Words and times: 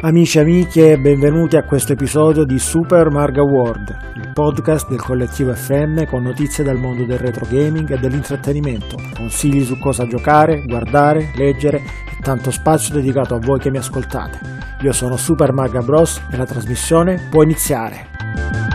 Amici 0.00 0.38
e 0.38 0.42
amiche, 0.42 0.96
benvenuti 0.96 1.56
a 1.56 1.64
questo 1.64 1.92
episodio 1.92 2.44
di 2.44 2.60
Super 2.60 3.10
Marga 3.10 3.42
World, 3.42 3.96
il 4.14 4.30
podcast 4.32 4.88
del 4.88 5.00
collettivo 5.00 5.52
FM 5.52 6.04
con 6.04 6.22
notizie 6.22 6.62
dal 6.62 6.78
mondo 6.78 7.04
del 7.04 7.18
retro 7.18 7.44
gaming 7.50 7.90
e 7.90 7.98
dell'intrattenimento, 7.98 8.96
consigli 9.16 9.64
su 9.64 9.76
cosa 9.80 10.06
giocare, 10.06 10.62
guardare, 10.64 11.32
leggere 11.34 11.78
e 11.78 12.22
tanto 12.22 12.52
spazio 12.52 12.94
dedicato 12.94 13.34
a 13.34 13.40
voi 13.40 13.58
che 13.58 13.72
mi 13.72 13.78
ascoltate. 13.78 14.38
Io 14.82 14.92
sono 14.92 15.16
Super 15.16 15.52
Marga 15.52 15.80
Bros 15.80 16.22
e 16.30 16.36
la 16.36 16.46
trasmissione 16.46 17.26
può 17.28 17.42
iniziare. 17.42 18.67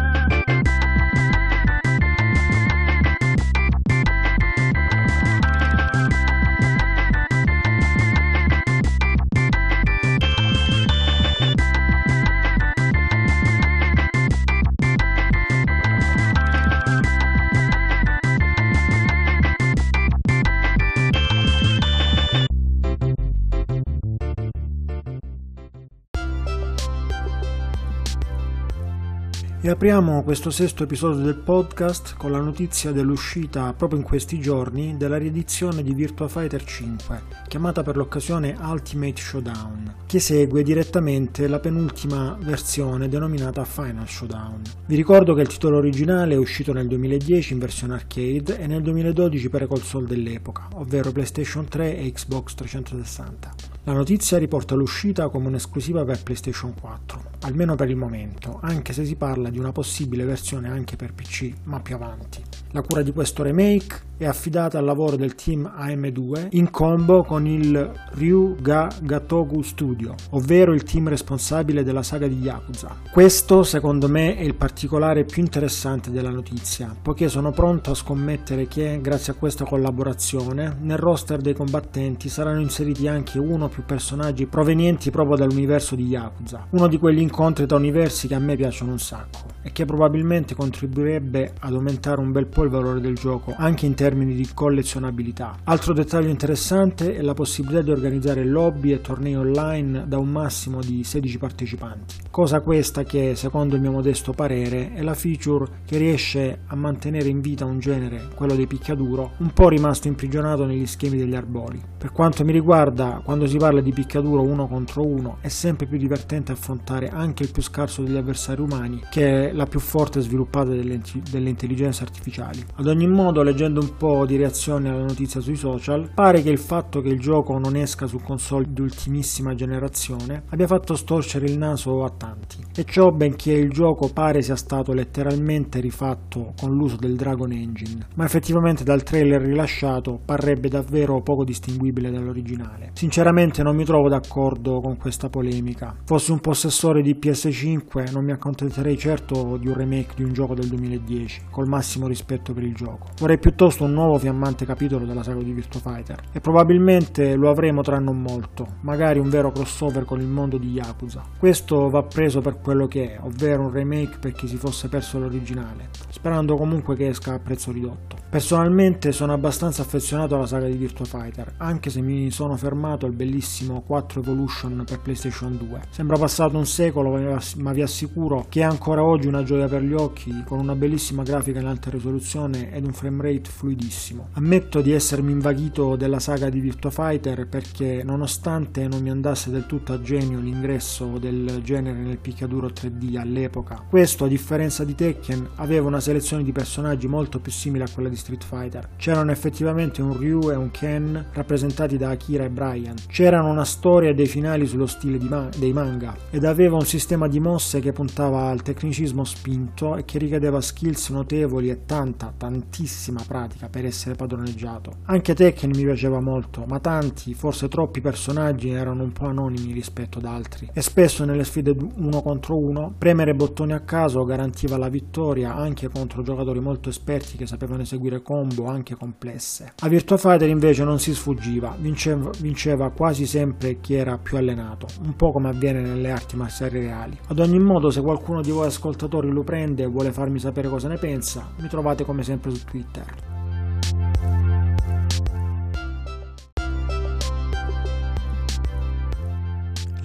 E 29.74 29.76
apriamo 29.76 30.22
questo 30.22 30.52
sesto 30.52 30.84
episodio 30.84 31.24
del 31.24 31.34
podcast 31.34 32.16
con 32.16 32.30
la 32.30 32.40
notizia 32.40 32.92
dell'uscita 32.92 33.74
proprio 33.74 33.98
in 33.98 34.06
questi 34.06 34.40
giorni 34.40 34.98
della 34.98 35.18
riedizione 35.18 35.82
di 35.82 35.96
Virtua 35.96 36.28
Fighter 36.28 36.64
5, 36.64 37.24
chiamata 37.48 37.82
per 37.82 37.98
l'occasione 37.98 38.56
Ultimate 38.62 39.20
Showdown, 39.20 39.96
che 40.06 40.20
segue 40.20 40.62
direttamente 40.62 41.48
la 41.48 41.60
penultima 41.60 42.38
versione 42.40 43.10
denominata 43.10 43.66
Final 43.66 44.08
Showdown. 44.08 44.62
Vi 44.86 44.96
ricordo 44.96 45.34
che 45.34 45.42
il 45.42 45.48
titolo 45.48 45.78
originale 45.78 46.36
è 46.36 46.38
uscito 46.38 46.72
nel 46.72 46.88
2010 46.88 47.54
in 47.54 47.60
versione 47.60 47.96
arcade 47.96 48.60
e 48.60 48.68
nel 48.68 48.84
2012 48.84 49.50
per 49.50 49.62
le 49.62 49.68
console 49.68 50.06
dell'epoca, 50.06 50.68
ovvero 50.76 51.12
PlayStation 51.12 51.68
3 51.68 51.98
e 51.98 52.12
Xbox 52.12 52.54
360. 52.54 53.73
La 53.86 53.92
notizia 53.92 54.38
riporta 54.38 54.76
l'uscita 54.76 55.28
come 55.28 55.48
un'esclusiva 55.48 56.06
per 56.06 56.24
PlayStation 56.24 56.74
4, 56.74 57.22
almeno 57.42 57.76
per 57.76 57.90
il 57.90 57.98
momento, 57.98 58.60
anche 58.62 58.94
se 58.94 59.04
si 59.04 59.16
parla 59.16 59.50
di 59.50 59.60
una 59.60 59.74
possibile 59.74 60.24
versione 60.24 60.70
anche 60.70 60.96
per 60.96 61.12
PC, 61.12 61.52
ma 61.64 61.82
più 61.82 61.96
avanti. 61.96 62.42
La 62.72 62.82
cura 62.82 63.02
di 63.02 63.12
questo 63.12 63.44
remake 63.44 64.02
è 64.24 64.28
affidata 64.28 64.78
al 64.78 64.86
lavoro 64.86 65.16
del 65.16 65.36
team 65.36 65.72
AM2 65.78 66.48
in 66.52 66.72
combo 66.72 67.24
con 67.24 67.46
il 67.46 67.92
Ryuga 68.12 68.90
Gatoku 69.02 69.62
Studio, 69.62 70.16
ovvero 70.32 70.74
il 70.74 70.84
team 70.84 71.10
responsabile 71.10 71.84
della 71.84 72.04
saga 72.04 72.28
di 72.28 72.40
Yakuza. 72.40 72.96
Questo, 73.12 73.64
secondo 73.64 74.08
me, 74.08 74.36
è 74.38 74.42
il 74.42 74.56
particolare 74.56 75.26
più 75.26 75.42
interessante 75.42 76.10
della 76.10 76.30
notizia, 76.30 76.96
poiché 77.02 77.28
sono 77.28 77.52
pronto 77.52 77.92
a 77.92 77.96
scommettere 77.96 78.68
che, 78.68 79.00
grazie 79.02 79.34
a 79.34 79.36
questa 79.36 79.66
collaborazione, 79.66 80.78
nel 80.80 80.98
roster 80.98 81.42
dei 81.42 81.54
combattenti 81.54 82.30
saranno 82.30 82.62
inseriti 82.62 83.08
anche 83.08 83.40
uno 83.40 83.66
o 83.66 83.70
più 83.70 83.84
personaggi 83.86 84.46
provenienti 84.46 85.12
proprio 85.12 85.36
dall'universo 85.36 85.96
di 85.96 86.06
Yakuza, 86.06 86.68
uno 86.72 86.88
di 86.88 86.98
quegli 86.98 87.20
incontri 87.20 87.66
tra 87.66 87.78
universi 87.78 88.28
che 88.28 88.36
a 88.36 88.40
me 88.40 88.56
piacciono 88.56 88.92
un 88.92 89.00
sacco 89.00 89.53
e 89.64 89.72
che 89.72 89.86
probabilmente 89.86 90.54
contribuirebbe 90.56 91.54
ad 91.60 91.74
aumentare 91.74 92.22
un 92.22 92.32
bel 92.32 92.48
po' 92.48 92.64
il 92.64 92.70
valore 92.70 93.00
del 93.00 93.16
gioco 93.16 93.54
anche 93.58 93.86
in 93.86 93.96
termini 93.96 94.36
di 94.36 94.48
collezionabilità. 94.54 95.56
Altro 95.64 95.94
dettaglio 95.94 96.30
interessante 96.30 97.16
è 97.16 97.22
la 97.22 97.34
possibilità 97.34 97.82
di 97.82 97.92
organizzare 97.92 98.46
lobby 98.46 98.92
e 98.92 99.02
tornei 99.02 99.36
online 99.36 100.06
da 100.08 100.18
un 100.18 100.30
massimo 100.30 100.82
di 100.82 101.04
16 101.04 101.38
partecipanti, 101.38 102.16
cosa 102.30 102.60
questa 102.60 103.04
che 103.04 103.36
secondo 103.36 103.76
il 103.76 103.82
mio 103.82 103.92
modesto 103.92 104.34
parere 104.34 104.94
è 104.94 105.02
la 105.02 105.14
feature 105.14 105.66
che 105.86 105.98
riesce 105.98 106.60
a 106.68 106.76
mantenere 106.76 107.30
in 107.30 107.40
vita 107.40 107.66
un 107.66 107.80
genere, 107.80 108.28
quello 108.36 108.56
dei 108.56 108.68
picchiaduro, 108.68 109.32
un 109.38 109.52
po' 109.54 109.70
rimasto 109.70 110.08
imprigionato 110.08 110.66
negli 110.66 110.86
schemi 110.86 111.18
degli 111.18 111.36
arboli. 111.36 111.82
Per 111.98 112.12
quanto 112.12 112.44
mi 112.44 112.52
riguarda, 112.52 113.22
quando 113.24 113.48
si 113.48 113.58
parla 113.58 113.80
di 113.80 113.94
picchiaduro 113.94 114.42
uno 114.42 114.68
contro 114.68 115.06
uno, 115.06 115.38
è 115.40 115.48
sempre 115.48 115.86
più 115.86 115.98
divertente 115.98 116.52
affrontare 116.52 117.08
anche 117.08 117.44
il 117.44 117.52
più 117.52 117.62
scarso 117.62 118.04
degli 118.04 118.18
avversari 118.18 118.62
umani, 118.62 119.02
che 119.10 119.53
la 119.54 119.66
più 119.66 119.80
forte 119.80 120.22
sviluppata 120.22 120.70
delle, 120.70 121.00
delle 121.30 121.50
intelligenze 121.50 122.04
artificiali. 122.04 122.64
Ad 122.76 122.88
ogni 122.88 123.08
modo, 123.08 123.42
leggendo 123.42 123.80
un 123.80 123.96
po' 123.98 124.26
di 124.26 124.36
reazioni 124.36 124.90
alla 124.90 125.04
notizia 125.04 125.40
sui 125.42 125.56
social, 125.56 126.10
pare 126.14 126.42
che 126.42 126.50
il 126.50 126.60
fatto 126.60 127.02
che 127.02 127.10
il 127.10 127.20
gioco 127.20 127.58
non 127.58 127.76
esca 127.76 128.06
su 128.08 128.20
console 128.20 128.68
di 128.70 128.82
ultimissima 128.82 129.56
generazione 129.56 130.44
abbia 130.50 130.68
fatto 130.68 130.96
storcere 130.96 131.46
il 131.46 131.58
naso 131.58 132.04
a 132.04 132.10
tanti. 132.10 132.58
E 132.76 132.84
ciò 132.84 133.12
benché 133.12 133.52
il 133.52 133.70
gioco 133.70 134.10
pare 134.14 134.42
sia 134.42 134.56
stato 134.56 134.94
letteralmente 134.94 135.80
rifatto 135.80 136.54
con 136.60 136.76
l'uso 136.76 136.98
del 136.98 137.16
Dragon 137.16 137.52
Engine, 137.52 138.08
ma 138.16 138.26
effettivamente 138.26 138.84
dal 138.84 139.04
trailer 139.04 139.42
rilasciato 139.42 140.20
parrebbe 140.24 140.70
davvero 140.70 141.22
poco 141.22 141.44
distinguibile 141.44 142.12
dall'originale 142.12 142.42
originale. 142.44 142.92
Sinceramente 142.94 143.64
non 143.64 143.76
mi 143.76 143.86
trovo 143.86 144.10
d'accordo 144.10 144.82
con 144.82 144.98
questa 144.98 145.30
polemica. 145.30 145.96
Fossi 146.04 146.32
un 146.32 146.40
possessore 146.40 147.02
di 147.02 147.18
PS5 147.20 148.12
non 148.12 148.26
mi 148.26 148.32
accontenterei 148.32 148.98
certo 148.98 149.43
di 149.58 149.68
un 149.68 149.74
remake 149.74 150.14
di 150.16 150.24
un 150.24 150.34
gioco 150.34 150.56
del 150.56 150.68
2010, 150.68 151.44
col 151.50 151.68
massimo 151.68 152.08
rispetto 152.08 152.54
per 152.54 152.64
il 152.64 152.74
gioco. 152.74 153.08
Vorrei 153.20 153.38
piuttosto 153.38 153.84
un 153.84 153.94
nuovo 153.94 154.18
fiammante 154.18 154.66
capitolo 154.66 155.06
della 155.06 155.24
saga 155.24 155.42
di 155.42 155.52
Virtua 155.52 155.80
Fighter 155.80 156.22
e 156.32 156.40
probabilmente 156.40 157.36
lo 157.36 157.50
avremo 157.50 157.82
tra 157.82 158.00
non 158.00 158.22
molto, 158.22 158.76
magari 158.82 159.20
un 159.20 159.30
vero 159.30 159.52
crossover 159.52 160.06
con 160.06 160.20
il 160.20 160.28
mondo 160.28 160.58
di 160.58 160.72
Yakuza. 160.72 161.24
Questo 161.38 161.90
va 161.90 162.04
preso 162.04 162.42
per 162.42 162.60
quello 162.60 162.88
che 162.88 163.16
è, 163.16 163.20
ovvero 163.22 163.64
un 163.64 163.72
remake 163.72 164.18
per 164.20 164.32
chi 164.32 164.48
si 164.48 164.58
fosse 164.58 164.90
perso 164.90 165.20
l'originale, 165.20 165.90
sperando 166.10 166.56
comunque 166.56 166.96
che 166.96 167.08
esca 167.08 167.34
a 167.34 167.40
prezzo 167.40 167.72
ridotto. 167.72 168.23
Personalmente 168.34 169.12
sono 169.12 169.32
abbastanza 169.32 169.84
affezionato 169.84 170.34
alla 170.34 170.48
saga 170.48 170.66
di 170.66 170.76
Virtua 170.76 171.06
Fighter, 171.06 171.54
anche 171.58 171.92
se 171.92 172.02
mi 172.02 172.32
sono 172.32 172.58
fermato 172.58 173.06
al 173.06 173.12
bellissimo 173.12 173.82
4 173.82 174.22
Evolution 174.22 174.84
per 174.88 175.02
PlayStation 175.02 175.56
2. 175.56 175.82
Sembra 175.92 176.18
passato 176.18 176.58
un 176.58 176.66
secolo, 176.66 177.16
ma 177.58 177.74
vi 177.74 177.84
assicuro 177.84 178.48
che 178.50 178.62
è 178.62 178.64
ancora 178.64 179.04
oggi 179.04 179.28
una 179.28 179.44
gioia 179.44 179.68
per 179.68 179.84
gli 179.84 179.94
occhi, 179.94 180.44
con 180.48 180.58
una 180.58 180.74
bellissima 180.74 181.22
grafica 181.22 181.60
in 181.60 181.68
alta 181.68 181.92
risoluzione 181.92 182.74
ed 182.74 182.86
un 182.86 182.94
framerate 182.94 183.52
fluidissimo. 183.52 184.30
Ammetto 184.32 184.82
di 184.82 184.94
essermi 184.94 185.32
invaghito 185.32 185.96
della 185.96 186.18
saga 186.18 186.50
di 186.50 186.60
Virtua 186.60 186.90
Fighter 186.90 187.48
perché, 187.48 188.02
nonostante 188.04 188.88
non 188.88 189.04
mi 189.04 189.12
andasse 189.12 189.52
del 189.52 189.68
tutto 189.68 189.94
a 189.94 190.02
genio 190.02 190.40
l'ingresso 190.40 191.20
del 191.20 191.62
genere 191.64 192.00
nel 192.00 192.18
picchiaduro 192.18 192.70
3D 192.70 193.16
all'epoca, 193.20 193.86
questo, 193.88 194.26
a 194.26 194.28
differenza 194.28 194.84
di 194.84 194.96
Tekken, 194.96 195.50
aveva 195.58 195.86
una 195.86 196.00
selezione 196.00 196.42
di 196.42 196.52
personaggi 196.52 197.08
molto 197.08 197.40
più 197.40 197.52
simile 197.52 197.84
a 197.84 197.90
quella 197.94 198.10
di 198.10 198.22
Street 198.24 198.44
Fighter. 198.44 198.90
C'erano 198.96 199.32
effettivamente 199.32 200.02
un 200.02 200.18
Ryu 200.18 200.50
e 200.50 200.56
un 200.56 200.72
Ken 200.72 201.26
rappresentati 201.34 201.98
da 201.98 202.10
Akira 202.10 202.46
e 202.46 202.50
Brian. 202.50 202.96
C'erano 203.08 203.50
una 203.50 203.66
storia 203.66 204.10
e 204.10 204.14
dei 204.14 204.28
finali 204.28 204.66
sullo 204.66 204.88
stile 204.88 205.20
ma- 205.20 205.50
dei 205.58 205.74
manga 205.74 206.16
ed 206.30 206.46
aveva 206.46 206.78
un 206.78 206.86
sistema 206.86 207.28
di 207.28 207.40
mosse 207.40 207.82
che 207.82 207.92
puntava 207.92 208.50
al 208.50 208.62
tecnicismo 208.62 209.26
spinto 209.26 209.98
e 209.98 210.06
che 210.06 210.18
richiedeva 210.18 210.62
skills 210.62 211.10
notevoli 211.10 211.70
e 211.70 211.86
tanta, 211.86 212.34
tantissima 212.36 213.22
pratica 213.28 213.68
per 213.68 213.86
essere 213.86 214.16
padroneggiato. 214.16 215.00
Anche 215.06 215.36
Tekken 215.36 215.72
mi 215.72 215.84
piaceva 215.84 216.22
molto, 216.22 216.64
ma 216.66 216.80
tanti, 216.80 217.34
forse 217.34 217.68
troppi 217.68 218.00
personaggi 218.00 218.70
erano 218.70 219.04
un 219.04 219.12
po' 219.12 219.26
anonimi 219.26 219.74
rispetto 219.74 220.20
ad 220.20 220.26
altri 220.26 220.70
e 220.72 220.82
spesso 220.82 221.26
nelle 221.26 221.44
sfide 221.44 221.76
uno 221.96 222.22
contro 222.22 222.58
uno 222.58 222.94
premere 222.98 223.36
bottoni 223.36 223.74
a 223.74 223.82
caso 223.82 224.24
garantiva 224.24 224.78
la 224.78 224.90
vittoria 224.90 225.56
anche 225.56 225.90
contro 225.90 226.22
giocatori 226.22 226.60
molto 226.60 226.90
esperti 226.90 227.38
che 227.38 227.48
sapevano 227.48 227.82
eseguire 227.82 228.13
eseguire 228.14 228.22
combo 228.22 228.66
anche 228.66 228.96
complesse. 228.96 229.74
A 229.80 229.88
Virtua 229.88 230.18
Fighter 230.18 230.50
invece 230.50 230.84
non 230.84 231.00
si 231.00 231.14
sfuggiva, 231.14 231.76
vinceva, 231.80 232.30
vinceva 232.40 232.92
quasi 232.92 233.26
sempre 233.26 233.80
chi 233.80 233.96
era 233.96 234.18
più 234.18 234.38
allenato, 234.38 234.88
un 235.04 235.16
po' 235.16 235.32
come 235.32 235.50
avviene 235.50 235.82
nelle 235.82 236.12
arti 236.12 236.36
marziali 236.36 236.80
reali. 236.80 237.18
Ad 237.28 237.40
ogni 237.40 237.60
modo, 237.60 237.90
se 237.90 238.02
qualcuno 238.02 238.42
di 238.42 238.52
voi 238.52 238.68
ascoltatori 238.68 239.30
lo 239.30 239.44
prende 239.44 239.84
e 239.84 239.88
vuole 239.88 240.12
farmi 240.12 240.40
sapere 240.40 240.70
cosa 240.70 240.88
ne 240.88 240.98
pensa, 240.98 241.50
mi 241.58 241.68
trovate 241.68 242.06
come 242.06 242.24
sempre 242.24 242.52
su 242.52 242.64
Twitter. 242.66 243.32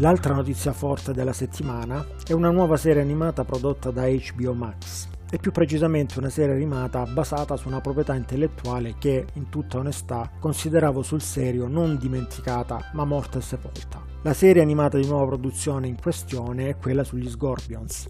L'altra 0.01 0.33
notizia 0.33 0.73
forte 0.73 1.13
della 1.13 1.33
settimana 1.33 2.07
è 2.25 2.33
una 2.33 2.51
nuova 2.51 2.77
serie 2.77 3.03
animata 3.03 3.43
prodotta 3.43 3.91
da 3.91 4.07
HBO 4.07 4.55
Max 4.55 5.09
e 5.31 5.39
più 5.39 5.53
precisamente 5.53 6.19
una 6.19 6.31
serie 6.31 6.55
animata 6.55 7.05
basata 7.05 7.57
su 7.57 7.69
una 7.69 7.81
proprietà 7.81 8.15
intellettuale 8.15 8.95
che, 8.99 9.27
in 9.35 9.49
tutta 9.49 9.79
onestà, 9.79 10.31
consideravo 10.39 11.03
sul 11.03 11.21
serio 11.21 11.67
non 11.67 11.99
dimenticata 11.99 12.91
ma 12.93 13.05
morta 13.05 13.39
e 13.39 13.43
sepolta. 13.43 14.03
La 14.23 14.33
serie 14.33 14.63
animata 14.63 14.99
di 14.99 15.07
nuova 15.07 15.27
produzione 15.27 15.87
in 15.87 16.01
questione 16.01 16.71
è 16.71 16.77
quella 16.77 17.05
sugli 17.05 17.29
Scorpions. 17.29 18.09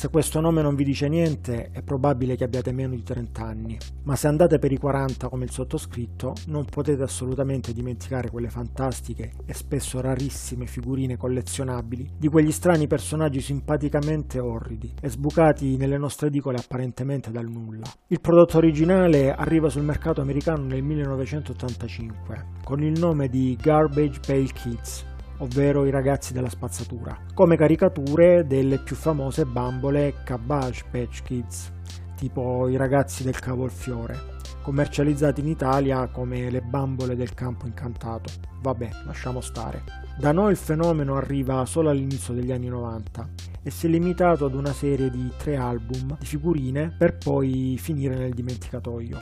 Se 0.00 0.08
questo 0.08 0.40
nome 0.40 0.62
non 0.62 0.76
vi 0.76 0.84
dice 0.84 1.08
niente, 1.08 1.72
è 1.72 1.82
probabile 1.82 2.34
che 2.34 2.44
abbiate 2.44 2.72
meno 2.72 2.94
di 2.94 3.02
30 3.02 3.44
anni, 3.44 3.76
ma 4.04 4.16
se 4.16 4.28
andate 4.28 4.58
per 4.58 4.72
i 4.72 4.78
40 4.78 5.28
come 5.28 5.44
il 5.44 5.50
sottoscritto, 5.50 6.32
non 6.46 6.64
potete 6.64 7.02
assolutamente 7.02 7.74
dimenticare 7.74 8.30
quelle 8.30 8.48
fantastiche 8.48 9.32
e 9.44 9.52
spesso 9.52 10.00
rarissime 10.00 10.64
figurine 10.64 11.18
collezionabili 11.18 12.12
di 12.16 12.28
quegli 12.28 12.50
strani 12.50 12.86
personaggi 12.86 13.42
simpaticamente 13.42 14.38
orridi 14.38 14.94
e 15.02 15.10
sbucati 15.10 15.76
nelle 15.76 15.98
nostre 15.98 16.28
edicole 16.28 16.56
apparentemente 16.56 17.30
dal 17.30 17.50
nulla. 17.50 17.84
Il 18.06 18.22
prodotto 18.22 18.56
originale 18.56 19.34
arriva 19.34 19.68
sul 19.68 19.82
mercato 19.82 20.22
americano 20.22 20.64
nel 20.64 20.82
1985 20.82 22.46
con 22.64 22.82
il 22.82 22.98
nome 22.98 23.28
di 23.28 23.54
Garbage 23.60 24.20
Pail 24.26 24.50
Kids 24.54 25.08
ovvero 25.40 25.84
i 25.84 25.90
ragazzi 25.90 26.32
della 26.32 26.48
spazzatura, 26.48 27.16
come 27.34 27.56
caricature 27.56 28.46
delle 28.46 28.78
più 28.78 28.96
famose 28.96 29.44
bambole 29.44 30.22
Cabbage 30.24 30.84
Patch 30.90 31.22
Kids, 31.22 31.72
tipo 32.16 32.68
i 32.68 32.76
ragazzi 32.76 33.22
del 33.22 33.38
cavolfiore, 33.38 34.18
commercializzati 34.62 35.40
in 35.40 35.48
Italia 35.48 36.06
come 36.08 36.50
le 36.50 36.60
bambole 36.60 37.16
del 37.16 37.34
campo 37.34 37.66
incantato. 37.66 38.30
Vabbè, 38.60 38.90
lasciamo 39.06 39.40
stare. 39.40 39.82
Da 40.18 40.32
noi 40.32 40.50
il 40.50 40.56
fenomeno 40.56 41.16
arriva 41.16 41.64
solo 41.64 41.88
all'inizio 41.88 42.34
degli 42.34 42.52
anni 42.52 42.68
90 42.68 43.28
e 43.62 43.70
si 43.70 43.86
è 43.86 43.88
limitato 43.88 44.44
ad 44.44 44.54
una 44.54 44.72
serie 44.72 45.10
di 45.10 45.30
tre 45.38 45.56
album 45.56 46.16
di 46.18 46.26
figurine 46.26 46.94
per 46.96 47.16
poi 47.16 47.76
finire 47.78 48.16
nel 48.16 48.34
dimenticatoio 48.34 49.18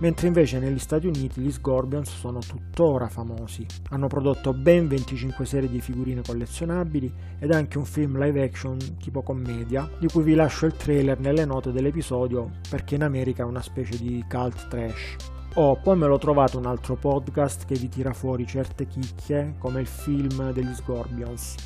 mentre 0.00 0.26
invece 0.26 0.58
negli 0.58 0.78
Stati 0.78 1.06
Uniti 1.06 1.40
gli 1.40 1.52
Scorpions 1.52 2.10
sono 2.10 2.40
tuttora 2.40 3.08
famosi. 3.08 3.64
Hanno 3.90 4.06
prodotto 4.08 4.52
ben 4.52 4.88
25 4.88 5.46
serie 5.46 5.68
di 5.68 5.80
figurine 5.80 6.22
collezionabili 6.22 7.12
ed 7.38 7.52
anche 7.52 7.78
un 7.78 7.84
film 7.84 8.18
live 8.18 8.42
action 8.42 8.76
tipo 8.98 9.22
commedia, 9.22 9.88
di 9.98 10.08
cui 10.08 10.22
vi 10.22 10.34
lascio 10.34 10.66
il 10.66 10.76
trailer 10.76 11.18
nelle 11.20 11.44
note 11.44 11.72
dell'episodio 11.72 12.50
perché 12.68 12.96
in 12.96 13.02
America 13.02 13.42
è 13.42 13.46
una 13.46 13.62
specie 13.62 13.96
di 13.96 14.24
cult 14.28 14.68
trash. 14.68 15.16
Oh, 15.54 15.76
poi 15.80 15.96
me 15.96 16.06
l'ho 16.06 16.18
trovato 16.18 16.58
un 16.58 16.66
altro 16.66 16.94
podcast 16.94 17.64
che 17.66 17.74
vi 17.74 17.88
tira 17.88 18.12
fuori 18.12 18.46
certe 18.46 18.86
chicche, 18.86 19.54
come 19.58 19.80
il 19.80 19.86
film 19.86 20.52
degli 20.52 20.74
Scorpions. 20.74 21.56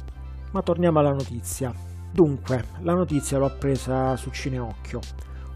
Ma 0.52 0.62
torniamo 0.62 1.00
alla 1.00 1.12
notizia. 1.12 1.72
Dunque, 2.10 2.64
la 2.81 2.94
notizia 2.94 3.38
l'ho 3.38 3.54
presa 3.58 4.16
su 4.16 4.31
Cineocchio 4.31 5.00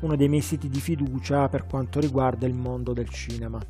uno 0.01 0.17
dei 0.17 0.29
miei 0.29 0.43
siti 0.43 0.69
di 0.69 0.81
fiducia 0.81 1.49
per 1.49 1.67
quanto 1.67 2.01
riguarda 2.01 2.47
il 2.47 2.55
mondo 2.55 2.93
del 2.93 3.09
cinema, 3.09 3.61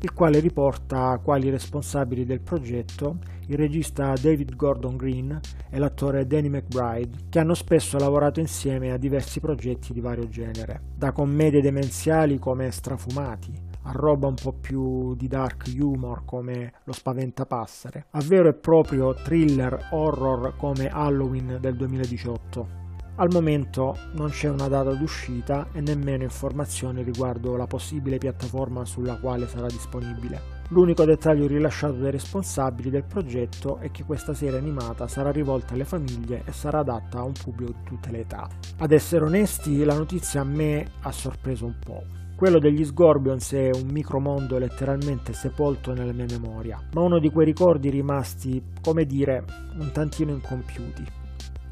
il 0.00 0.12
quale 0.12 0.40
riporta 0.40 1.18
quali 1.22 1.50
responsabili 1.50 2.24
del 2.24 2.40
progetto 2.40 3.18
il 3.48 3.56
regista 3.56 4.14
David 4.20 4.54
Gordon 4.54 4.96
Green 4.96 5.40
e 5.68 5.78
l'attore 5.78 6.26
Danny 6.26 6.48
McBride, 6.48 7.26
che 7.28 7.38
hanno 7.38 7.54
spesso 7.54 7.98
lavorato 7.98 8.40
insieme 8.40 8.92
a 8.92 8.96
diversi 8.96 9.40
progetti 9.40 9.92
di 9.92 10.00
vario 10.00 10.28
genere, 10.28 10.80
da 10.94 11.12
commedie 11.12 11.60
demenziali 11.60 12.38
come 12.38 12.70
Strafumati, 12.70 13.52
a 13.82 13.92
roba 13.92 14.28
un 14.28 14.34
po' 14.34 14.52
più 14.52 15.14
di 15.14 15.28
dark 15.28 15.70
humor 15.78 16.24
come 16.24 16.72
Lo 16.84 16.92
Spaventapassare, 16.92 18.06
a 18.10 18.20
vero 18.22 18.48
e 18.48 18.54
proprio 18.54 19.12
thriller 19.14 19.88
horror 19.90 20.54
come 20.56 20.88
Halloween 20.88 21.58
del 21.60 21.76
2018. 21.76 22.83
Al 23.16 23.28
momento 23.30 23.96
non 24.14 24.30
c'è 24.30 24.48
una 24.48 24.66
data 24.66 24.92
d'uscita 24.92 25.68
e 25.72 25.80
nemmeno 25.80 26.24
informazioni 26.24 27.04
riguardo 27.04 27.54
la 27.54 27.68
possibile 27.68 28.18
piattaforma 28.18 28.84
sulla 28.84 29.14
quale 29.18 29.46
sarà 29.46 29.68
disponibile. 29.68 30.62
L'unico 30.70 31.04
dettaglio 31.04 31.46
rilasciato 31.46 31.92
dai 31.92 32.10
responsabili 32.10 32.90
del 32.90 33.04
progetto 33.04 33.76
è 33.76 33.92
che 33.92 34.02
questa 34.02 34.34
serie 34.34 34.58
animata 34.58 35.06
sarà 35.06 35.30
rivolta 35.30 35.74
alle 35.74 35.84
famiglie 35.84 36.42
e 36.44 36.50
sarà 36.50 36.80
adatta 36.80 37.18
a 37.18 37.22
un 37.22 37.34
pubblico 37.34 37.70
di 37.70 37.84
tutte 37.84 38.10
le 38.10 38.20
età. 38.20 38.48
Ad 38.78 38.90
essere 38.90 39.24
onesti, 39.24 39.84
la 39.84 39.94
notizia 39.94 40.40
a 40.40 40.44
me 40.44 40.84
ha 41.02 41.12
sorpreso 41.12 41.66
un 41.66 41.76
po'. 41.78 42.02
Quello 42.34 42.58
degli 42.58 42.84
Scorpions 42.84 43.52
è 43.52 43.70
un 43.72 43.90
micromondo 43.92 44.58
letteralmente 44.58 45.32
sepolto 45.34 45.92
nella 45.92 46.12
mia 46.12 46.26
memoria, 46.28 46.82
ma 46.92 47.02
uno 47.02 47.20
di 47.20 47.30
quei 47.30 47.46
ricordi 47.46 47.90
rimasti, 47.90 48.60
come 48.82 49.06
dire, 49.06 49.44
un 49.78 49.92
tantino 49.92 50.32
incompiuti. 50.32 51.22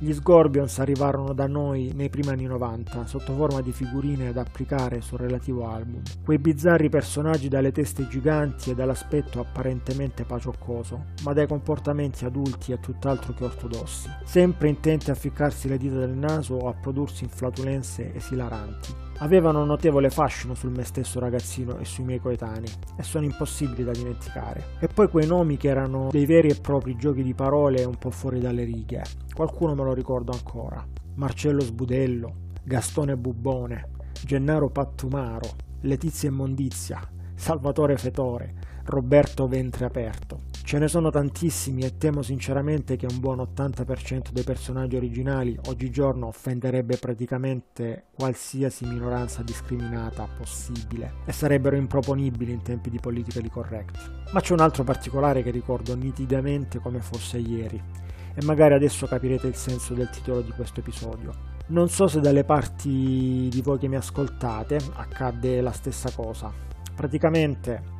Gli 0.02 0.14
Scorpions 0.14 0.80
arrivarono 0.80 1.32
da 1.32 1.46
noi 1.46 1.92
nei 1.94 2.08
primi 2.08 2.30
anni 2.30 2.46
90 2.46 3.06
sotto 3.06 3.34
forma 3.34 3.60
di 3.60 3.70
figurine 3.70 4.32
da 4.32 4.40
applicare 4.40 5.00
sul 5.00 5.20
relativo 5.20 5.68
album. 5.68 6.02
Quei 6.24 6.40
bizzarri 6.40 6.88
personaggi 6.88 7.46
dalle 7.46 7.70
teste 7.70 8.08
giganti 8.08 8.70
e 8.70 8.74
dall'aspetto 8.74 9.38
apparentemente 9.38 10.24
pacioccoso, 10.24 11.04
ma 11.22 11.32
dai 11.32 11.46
comportamenti 11.46 12.24
adulti 12.24 12.72
e 12.72 12.80
tutt'altro 12.80 13.32
che 13.32 13.44
ortodossi, 13.44 14.10
sempre 14.24 14.70
intenti 14.70 15.12
a 15.12 15.14
ficcarsi 15.14 15.68
le 15.68 15.78
dita 15.78 15.98
del 15.98 16.16
naso 16.16 16.56
o 16.56 16.68
a 16.68 16.74
prodursi 16.74 17.22
inflatulenze 17.22 18.12
esilaranti 18.12 19.10
avevano 19.18 19.60
un 19.60 19.66
notevole 19.66 20.10
fascino 20.10 20.54
sul 20.54 20.70
me 20.70 20.84
stesso 20.84 21.20
ragazzino 21.20 21.78
e 21.78 21.84
sui 21.84 22.04
miei 22.04 22.20
coetanei 22.20 22.70
e 22.96 23.02
sono 23.02 23.24
impossibili 23.24 23.84
da 23.84 23.92
dimenticare. 23.92 24.76
E 24.80 24.88
poi 24.88 25.08
quei 25.08 25.26
nomi 25.26 25.56
che 25.56 25.68
erano 25.68 26.08
dei 26.10 26.26
veri 26.26 26.48
e 26.48 26.60
propri 26.60 26.96
giochi 26.96 27.22
di 27.22 27.34
parole 27.34 27.84
un 27.84 27.96
po' 27.96 28.10
fuori 28.10 28.40
dalle 28.40 28.64
righe. 28.64 29.02
Qualcuno 29.34 29.74
me 29.74 29.84
lo 29.84 29.94
ricordo 29.94 30.32
ancora. 30.32 30.84
Marcello 31.14 31.60
Sbudello, 31.60 32.34
Gastone 32.64 33.16
Bubbone, 33.16 33.90
Gennaro 34.24 34.70
Pattumaro, 34.70 35.48
Letizia 35.82 36.28
Immondizia, 36.28 37.00
Salvatore 37.34 37.96
Fetore, 37.96 38.54
Roberto 38.84 39.46
Ventre 39.46 39.84
Aperto. 39.84 40.50
Ce 40.64 40.78
ne 40.78 40.88
sono 40.88 41.10
tantissimi 41.10 41.82
e 41.82 41.98
temo 41.98 42.22
sinceramente 42.22 42.96
che 42.96 43.06
un 43.06 43.18
buon 43.18 43.38
80% 43.38 44.30
dei 44.30 44.44
personaggi 44.44 44.96
originali 44.96 45.58
oggigiorno 45.66 46.28
offenderebbe 46.28 46.96
praticamente 46.96 48.04
qualsiasi 48.14 48.86
minoranza 48.86 49.42
discriminata 49.42 50.26
possibile 50.34 51.14
e 51.26 51.32
sarebbero 51.32 51.76
improponibili 51.76 52.52
in 52.52 52.62
tempi 52.62 52.90
di 52.90 53.00
politically 53.00 53.50
correct. 53.50 54.30
Ma 54.32 54.40
c'è 54.40 54.54
un 54.54 54.60
altro 54.60 54.82
particolare 54.82 55.42
che 55.42 55.50
ricordo 55.50 55.94
nitidamente 55.94 56.78
come 56.78 57.00
fosse 57.00 57.38
ieri 57.38 57.82
e 58.34 58.44
magari 58.44 58.72
adesso 58.72 59.06
capirete 59.06 59.48
il 59.48 59.56
senso 59.56 59.92
del 59.92 60.08
titolo 60.10 60.40
di 60.40 60.52
questo 60.52 60.80
episodio. 60.80 61.50
Non 61.66 61.88
so 61.88 62.06
se 62.06 62.20
dalle 62.20 62.44
parti 62.44 63.48
di 63.50 63.62
voi 63.62 63.78
che 63.78 63.88
mi 63.88 63.96
ascoltate 63.96 64.78
accadde 64.94 65.60
la 65.60 65.72
stessa 65.72 66.10
cosa. 66.12 66.50
Praticamente 66.94 67.91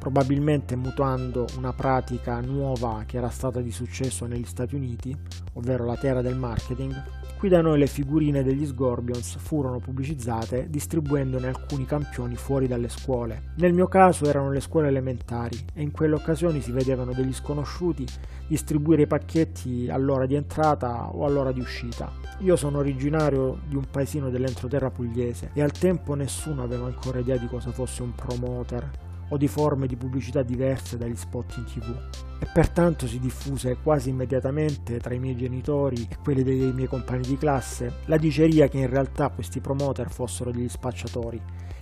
probabilmente 0.00 0.76
mutando 0.76 1.44
una 1.58 1.74
pratica 1.74 2.40
nuova 2.40 3.04
che 3.06 3.18
era 3.18 3.28
stata 3.28 3.60
di 3.60 3.70
successo 3.70 4.24
negli 4.24 4.46
Stati 4.46 4.74
Uniti, 4.74 5.14
ovvero 5.52 5.84
la 5.84 5.96
terra 5.96 6.22
del 6.22 6.36
marketing, 6.36 6.94
qui 7.36 7.50
da 7.50 7.60
noi 7.60 7.78
le 7.78 7.86
figurine 7.86 8.42
degli 8.42 8.66
Scorpions 8.66 9.36
furono 9.36 9.78
pubblicizzate 9.78 10.68
distribuendone 10.70 11.48
alcuni 11.48 11.84
campioni 11.84 12.34
fuori 12.34 12.66
dalle 12.66 12.88
scuole. 12.88 13.52
Nel 13.56 13.74
mio 13.74 13.88
caso 13.88 14.24
erano 14.24 14.50
le 14.50 14.60
scuole 14.60 14.88
elementari 14.88 15.58
e 15.74 15.82
in 15.82 15.90
quelle 15.90 16.14
occasioni 16.14 16.62
si 16.62 16.72
vedevano 16.72 17.12
degli 17.12 17.34
sconosciuti 17.34 18.06
distribuire 18.48 19.02
i 19.02 19.06
pacchetti 19.06 19.88
all'ora 19.90 20.24
di 20.24 20.34
entrata 20.34 21.10
o 21.14 21.26
all'ora 21.26 21.52
di 21.52 21.60
uscita. 21.60 22.10
Io 22.38 22.56
sono 22.56 22.78
originario 22.78 23.60
di 23.68 23.76
un 23.76 23.84
paesino 23.90 24.30
dell'entroterra 24.30 24.90
pugliese 24.90 25.50
e 25.52 25.60
al 25.60 25.72
tempo 25.72 26.14
nessuno 26.14 26.62
aveva 26.62 26.86
ancora 26.86 27.18
idea 27.18 27.36
di 27.36 27.46
cosa 27.46 27.70
fosse 27.70 28.02
un 28.02 28.14
promoter 28.14 29.08
o 29.30 29.36
di 29.36 29.48
forme 29.48 29.86
di 29.86 29.96
pubblicità 29.96 30.42
diverse 30.42 30.96
dagli 30.96 31.16
spot 31.16 31.56
in 31.56 31.64
tv 31.64 31.96
e 32.38 32.46
pertanto 32.52 33.06
si 33.06 33.18
diffuse 33.18 33.78
quasi 33.82 34.10
immediatamente 34.10 34.98
tra 34.98 35.14
i 35.14 35.18
miei 35.18 35.36
genitori 35.36 36.06
e 36.08 36.16
quelli 36.22 36.42
dei 36.42 36.72
miei 36.72 36.88
compagni 36.88 37.26
di 37.26 37.36
classe 37.36 38.00
la 38.06 38.16
diceria 38.16 38.68
che 38.68 38.78
in 38.78 38.88
realtà 38.88 39.28
questi 39.30 39.60
promoter 39.60 40.10
fossero 40.10 40.50
degli 40.50 40.68
spacciatori 40.68 41.40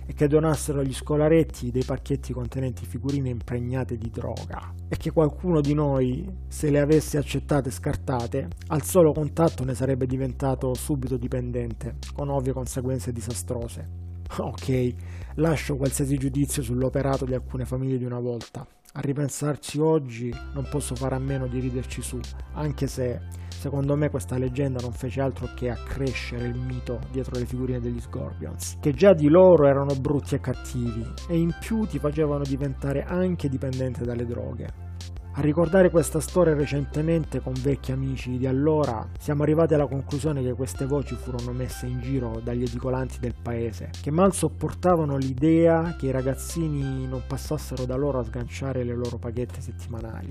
e 0.09 0.13
che 0.15 0.27
donassero 0.27 0.79
agli 0.79 0.93
scolaretti 0.93 1.69
dei 1.69 1.83
pacchetti 1.83 2.33
contenenti 2.33 2.83
figurine 2.83 3.29
impregnate 3.29 3.95
di 3.95 4.09
droga 4.09 4.73
e 4.87 4.97
che 4.97 5.11
qualcuno 5.11 5.61
di 5.61 5.75
noi, 5.75 6.27
se 6.47 6.71
le 6.71 6.79
avesse 6.79 7.19
accettate 7.19 7.69
e 7.69 7.71
scartate, 7.71 8.47
al 8.69 8.81
solo 8.81 9.11
contatto 9.11 9.63
ne 9.63 9.75
sarebbe 9.75 10.07
diventato 10.07 10.73
subito 10.73 11.15
dipendente, 11.15 11.97
con 12.11 12.29
ovvie 12.29 12.53
conseguenze 12.53 13.11
disastrose. 13.11 14.08
Ok, 14.37 14.93
lascio 15.35 15.75
qualsiasi 15.75 16.17
giudizio 16.17 16.61
sull'operato 16.61 17.25
di 17.25 17.33
alcune 17.33 17.65
famiglie 17.65 17.97
di 17.97 18.05
una 18.05 18.19
volta. 18.19 18.65
A 18.93 19.01
ripensarci 19.01 19.79
oggi 19.79 20.33
non 20.53 20.67
posso 20.69 20.95
fare 20.95 21.15
a 21.15 21.19
meno 21.19 21.47
di 21.47 21.59
riderci 21.59 22.01
su, 22.01 22.19
anche 22.53 22.87
se 22.87 23.21
secondo 23.49 23.95
me 23.95 24.09
questa 24.09 24.37
leggenda 24.37 24.79
non 24.81 24.93
fece 24.93 25.21
altro 25.21 25.49
che 25.55 25.69
accrescere 25.69 26.47
il 26.47 26.57
mito 26.57 26.99
dietro 27.11 27.37
le 27.37 27.45
figurine 27.45 27.79
degli 27.79 27.99
Scorpions, 27.99 28.77
che 28.79 28.93
già 28.93 29.13
di 29.13 29.27
loro 29.27 29.67
erano 29.67 29.93
brutti 29.95 30.35
e 30.35 30.39
cattivi, 30.39 31.05
e 31.27 31.37
in 31.37 31.53
più 31.59 31.85
ti 31.85 31.99
facevano 31.99 32.43
diventare 32.43 33.03
anche 33.03 33.47
dipendente 33.47 34.03
dalle 34.03 34.25
droghe. 34.25 34.88
A 35.33 35.41
ricordare 35.41 35.89
questa 35.89 36.19
storia 36.19 36.55
recentemente 36.55 37.39
con 37.39 37.53
vecchi 37.53 37.91
amici 37.91 38.37
di 38.37 38.47
allora, 38.47 39.07
siamo 39.19 39.43
arrivati 39.43 39.75
alla 39.75 39.85
conclusione 39.85 40.41
che 40.41 40.53
queste 40.53 40.85
voci 40.85 41.15
furono 41.15 41.53
messe 41.53 41.85
in 41.85 42.01
giro 42.01 42.41
dagli 42.43 42.63
edicolanti 42.63 43.19
del 43.19 43.35
paese, 43.39 43.91
che 44.01 44.11
mal 44.11 44.33
sopportavano 44.33 45.17
l'idea 45.17 45.95
che 45.97 46.07
i 46.07 46.11
ragazzini 46.11 47.07
non 47.07 47.21
passassero 47.25 47.85
da 47.85 47.95
loro 47.95 48.19
a 48.19 48.23
sganciare 48.23 48.83
le 48.83 48.95
loro 48.95 49.17
paghette 49.17 49.61
settimanali. 49.61 50.29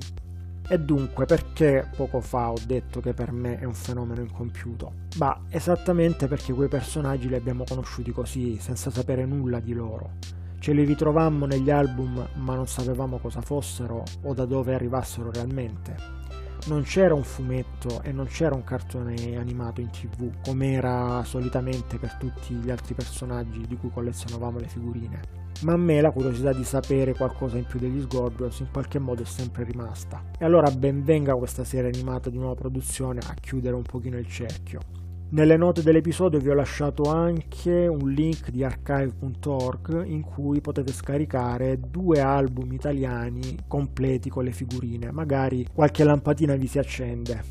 E 0.68 0.78
dunque 0.78 1.24
perché 1.24 1.88
poco 1.96 2.20
fa 2.20 2.50
ho 2.50 2.58
detto 2.66 3.00
che 3.00 3.14
per 3.14 3.32
me 3.32 3.58
è 3.58 3.64
un 3.64 3.74
fenomeno 3.74 4.20
incompiuto? 4.20 4.92
Bah, 5.16 5.44
esattamente 5.48 6.26
perché 6.26 6.52
quei 6.52 6.68
personaggi 6.68 7.28
li 7.28 7.36
abbiamo 7.36 7.64
conosciuti 7.66 8.10
così, 8.10 8.58
senza 8.60 8.90
sapere 8.90 9.24
nulla 9.24 9.60
di 9.60 9.72
loro. 9.72 10.10
Ce 10.58 10.72
li 10.72 10.84
ritrovammo 10.84 11.46
negli 11.46 11.70
album 11.70 12.28
ma 12.34 12.54
non 12.54 12.66
sapevamo 12.66 13.18
cosa 13.18 13.40
fossero 13.40 14.02
o 14.22 14.34
da 14.34 14.44
dove 14.44 14.74
arrivassero 14.74 15.30
realmente 15.30 16.18
non 16.66 16.82
c'era 16.82 17.14
un 17.14 17.22
fumetto 17.22 18.02
e 18.02 18.12
non 18.12 18.26
c'era 18.26 18.54
un 18.54 18.64
cartone 18.64 19.36
animato 19.36 19.80
in 19.80 19.90
tv 19.90 20.30
come 20.44 20.72
era 20.72 21.22
solitamente 21.24 21.98
per 21.98 22.14
tutti 22.14 22.54
gli 22.54 22.70
altri 22.70 22.94
personaggi 22.94 23.66
di 23.66 23.76
cui 23.76 23.90
collezionavamo 23.90 24.58
le 24.58 24.68
figurine. 24.68 25.20
Ma 25.62 25.72
a 25.72 25.76
me 25.76 26.00
la 26.00 26.10
curiosità 26.10 26.52
di 26.52 26.64
sapere 26.64 27.14
qualcosa 27.14 27.56
in 27.56 27.64
più 27.64 27.78
degli 27.78 28.00
Scorpions 28.02 28.60
in 28.60 28.68
qualche 28.70 28.98
modo 28.98 29.22
è 29.22 29.26
sempre 29.26 29.64
rimasta. 29.64 30.22
E 30.38 30.44
allora 30.44 30.70
ben 30.70 31.02
venga 31.02 31.34
questa 31.34 31.64
serie 31.64 31.90
animata 31.90 32.28
di 32.30 32.38
nuova 32.38 32.54
produzione 32.54 33.20
a 33.26 33.34
chiudere 33.34 33.74
un 33.74 33.82
pochino 33.82 34.18
il 34.18 34.28
cerchio. 34.28 34.80
Nelle 35.30 35.58
note 35.58 35.82
dell'episodio 35.82 36.38
vi 36.38 36.48
ho 36.48 36.54
lasciato 36.54 37.02
anche 37.02 37.86
un 37.86 38.10
link 38.10 38.48
di 38.48 38.64
archive.org 38.64 40.06
in 40.06 40.22
cui 40.22 40.62
potete 40.62 40.90
scaricare 40.90 41.78
due 41.78 42.20
album 42.20 42.72
italiani 42.72 43.58
completi 43.68 44.30
con 44.30 44.44
le 44.44 44.52
figurine, 44.52 45.10
magari 45.10 45.66
qualche 45.70 46.02
lampadina 46.02 46.54
vi 46.54 46.66
si 46.66 46.78
accende. 46.78 47.44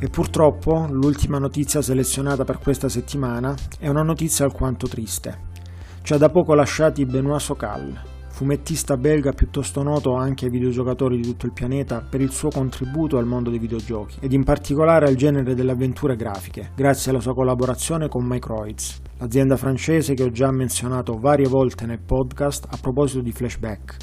E 0.00 0.08
purtroppo 0.08 0.86
l'ultima 0.88 1.38
notizia 1.38 1.82
selezionata 1.82 2.44
per 2.44 2.58
questa 2.58 2.88
settimana 2.88 3.54
è 3.78 3.88
una 3.88 4.02
notizia 4.02 4.46
alquanto 4.46 4.86
triste. 4.86 5.52
Ci 6.00 6.14
ha 6.14 6.16
da 6.16 6.30
poco 6.30 6.54
lasciati 6.54 7.04
Benoît 7.04 7.38
Socal, 7.38 8.12
fumettista 8.34 8.96
belga 8.96 9.30
piuttosto 9.30 9.84
noto 9.84 10.14
anche 10.14 10.46
ai 10.46 10.50
videogiocatori 10.50 11.16
di 11.16 11.22
tutto 11.22 11.46
il 11.46 11.52
pianeta 11.52 12.00
per 12.00 12.20
il 12.20 12.32
suo 12.32 12.50
contributo 12.50 13.16
al 13.16 13.26
mondo 13.26 13.48
dei 13.48 13.60
videogiochi 13.60 14.16
ed 14.18 14.32
in 14.32 14.42
particolare 14.42 15.06
al 15.06 15.14
genere 15.14 15.54
delle 15.54 15.70
avventure 15.70 16.16
grafiche, 16.16 16.72
grazie 16.74 17.12
alla 17.12 17.20
sua 17.20 17.32
collaborazione 17.32 18.08
con 18.08 18.24
Microids, 18.26 19.00
l'azienda 19.18 19.56
francese 19.56 20.14
che 20.14 20.24
ho 20.24 20.32
già 20.32 20.50
menzionato 20.50 21.16
varie 21.16 21.46
volte 21.46 21.86
nel 21.86 22.00
podcast 22.00 22.66
a 22.68 22.76
proposito 22.80 23.20
di 23.20 23.30
flashback. 23.30 23.96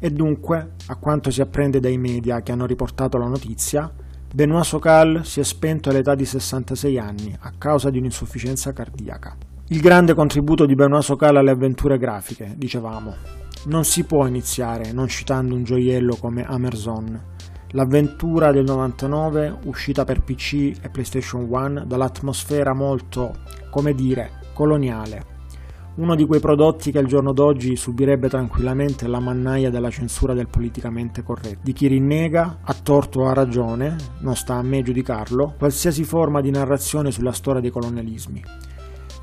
E 0.00 0.10
dunque, 0.10 0.72
a 0.88 0.96
quanto 0.96 1.30
si 1.30 1.40
apprende 1.40 1.78
dai 1.78 1.96
media 1.96 2.42
che 2.42 2.50
hanno 2.50 2.66
riportato 2.66 3.18
la 3.18 3.28
notizia, 3.28 3.88
Benoît 4.34 4.64
Socal 4.64 5.24
si 5.24 5.38
è 5.38 5.44
spento 5.44 5.90
all'età 5.90 6.16
di 6.16 6.24
66 6.24 6.98
anni 6.98 7.36
a 7.38 7.52
causa 7.56 7.88
di 7.90 7.98
un'insufficienza 7.98 8.72
cardiaca. 8.72 9.36
Il 9.68 9.80
grande 9.80 10.12
contributo 10.12 10.66
di 10.66 10.74
Benoît 10.74 11.02
Socal 11.02 11.36
alle 11.36 11.52
avventure 11.52 11.98
grafiche, 11.98 12.52
dicevamo, 12.56 13.45
non 13.66 13.84
si 13.84 14.04
può 14.04 14.26
iniziare 14.26 14.92
non 14.92 15.08
citando 15.08 15.54
un 15.54 15.64
gioiello 15.64 16.16
come 16.16 16.44
Amerzone, 16.44 17.34
l'avventura 17.70 18.52
del 18.52 18.64
99 18.64 19.58
uscita 19.64 20.04
per 20.04 20.22
PC 20.22 20.76
e 20.80 20.88
PlayStation 20.88 21.46
1 21.48 21.84
dall'atmosfera 21.84 22.74
molto, 22.74 23.32
come 23.70 23.92
dire, 23.92 24.40
coloniale. 24.54 25.34
Uno 25.96 26.14
di 26.14 26.26
quei 26.26 26.40
prodotti 26.40 26.92
che 26.92 26.98
al 26.98 27.06
giorno 27.06 27.32
d'oggi 27.32 27.74
subirebbe 27.74 28.28
tranquillamente 28.28 29.08
la 29.08 29.18
mannaia 29.18 29.70
della 29.70 29.90
censura 29.90 30.34
del 30.34 30.46
politicamente 30.46 31.22
corretto, 31.22 31.60
di 31.62 31.72
chi 31.72 31.86
rinnega, 31.86 32.58
a 32.62 32.74
torto 32.74 33.20
o 33.20 33.26
a 33.28 33.32
ragione, 33.32 33.96
non 34.20 34.36
sta 34.36 34.56
a 34.56 34.62
me 34.62 34.82
giudicarlo, 34.82 35.54
qualsiasi 35.58 36.04
forma 36.04 36.42
di 36.42 36.50
narrazione 36.50 37.10
sulla 37.10 37.32
storia 37.32 37.62
dei 37.62 37.70
colonialismi. 37.70 38.42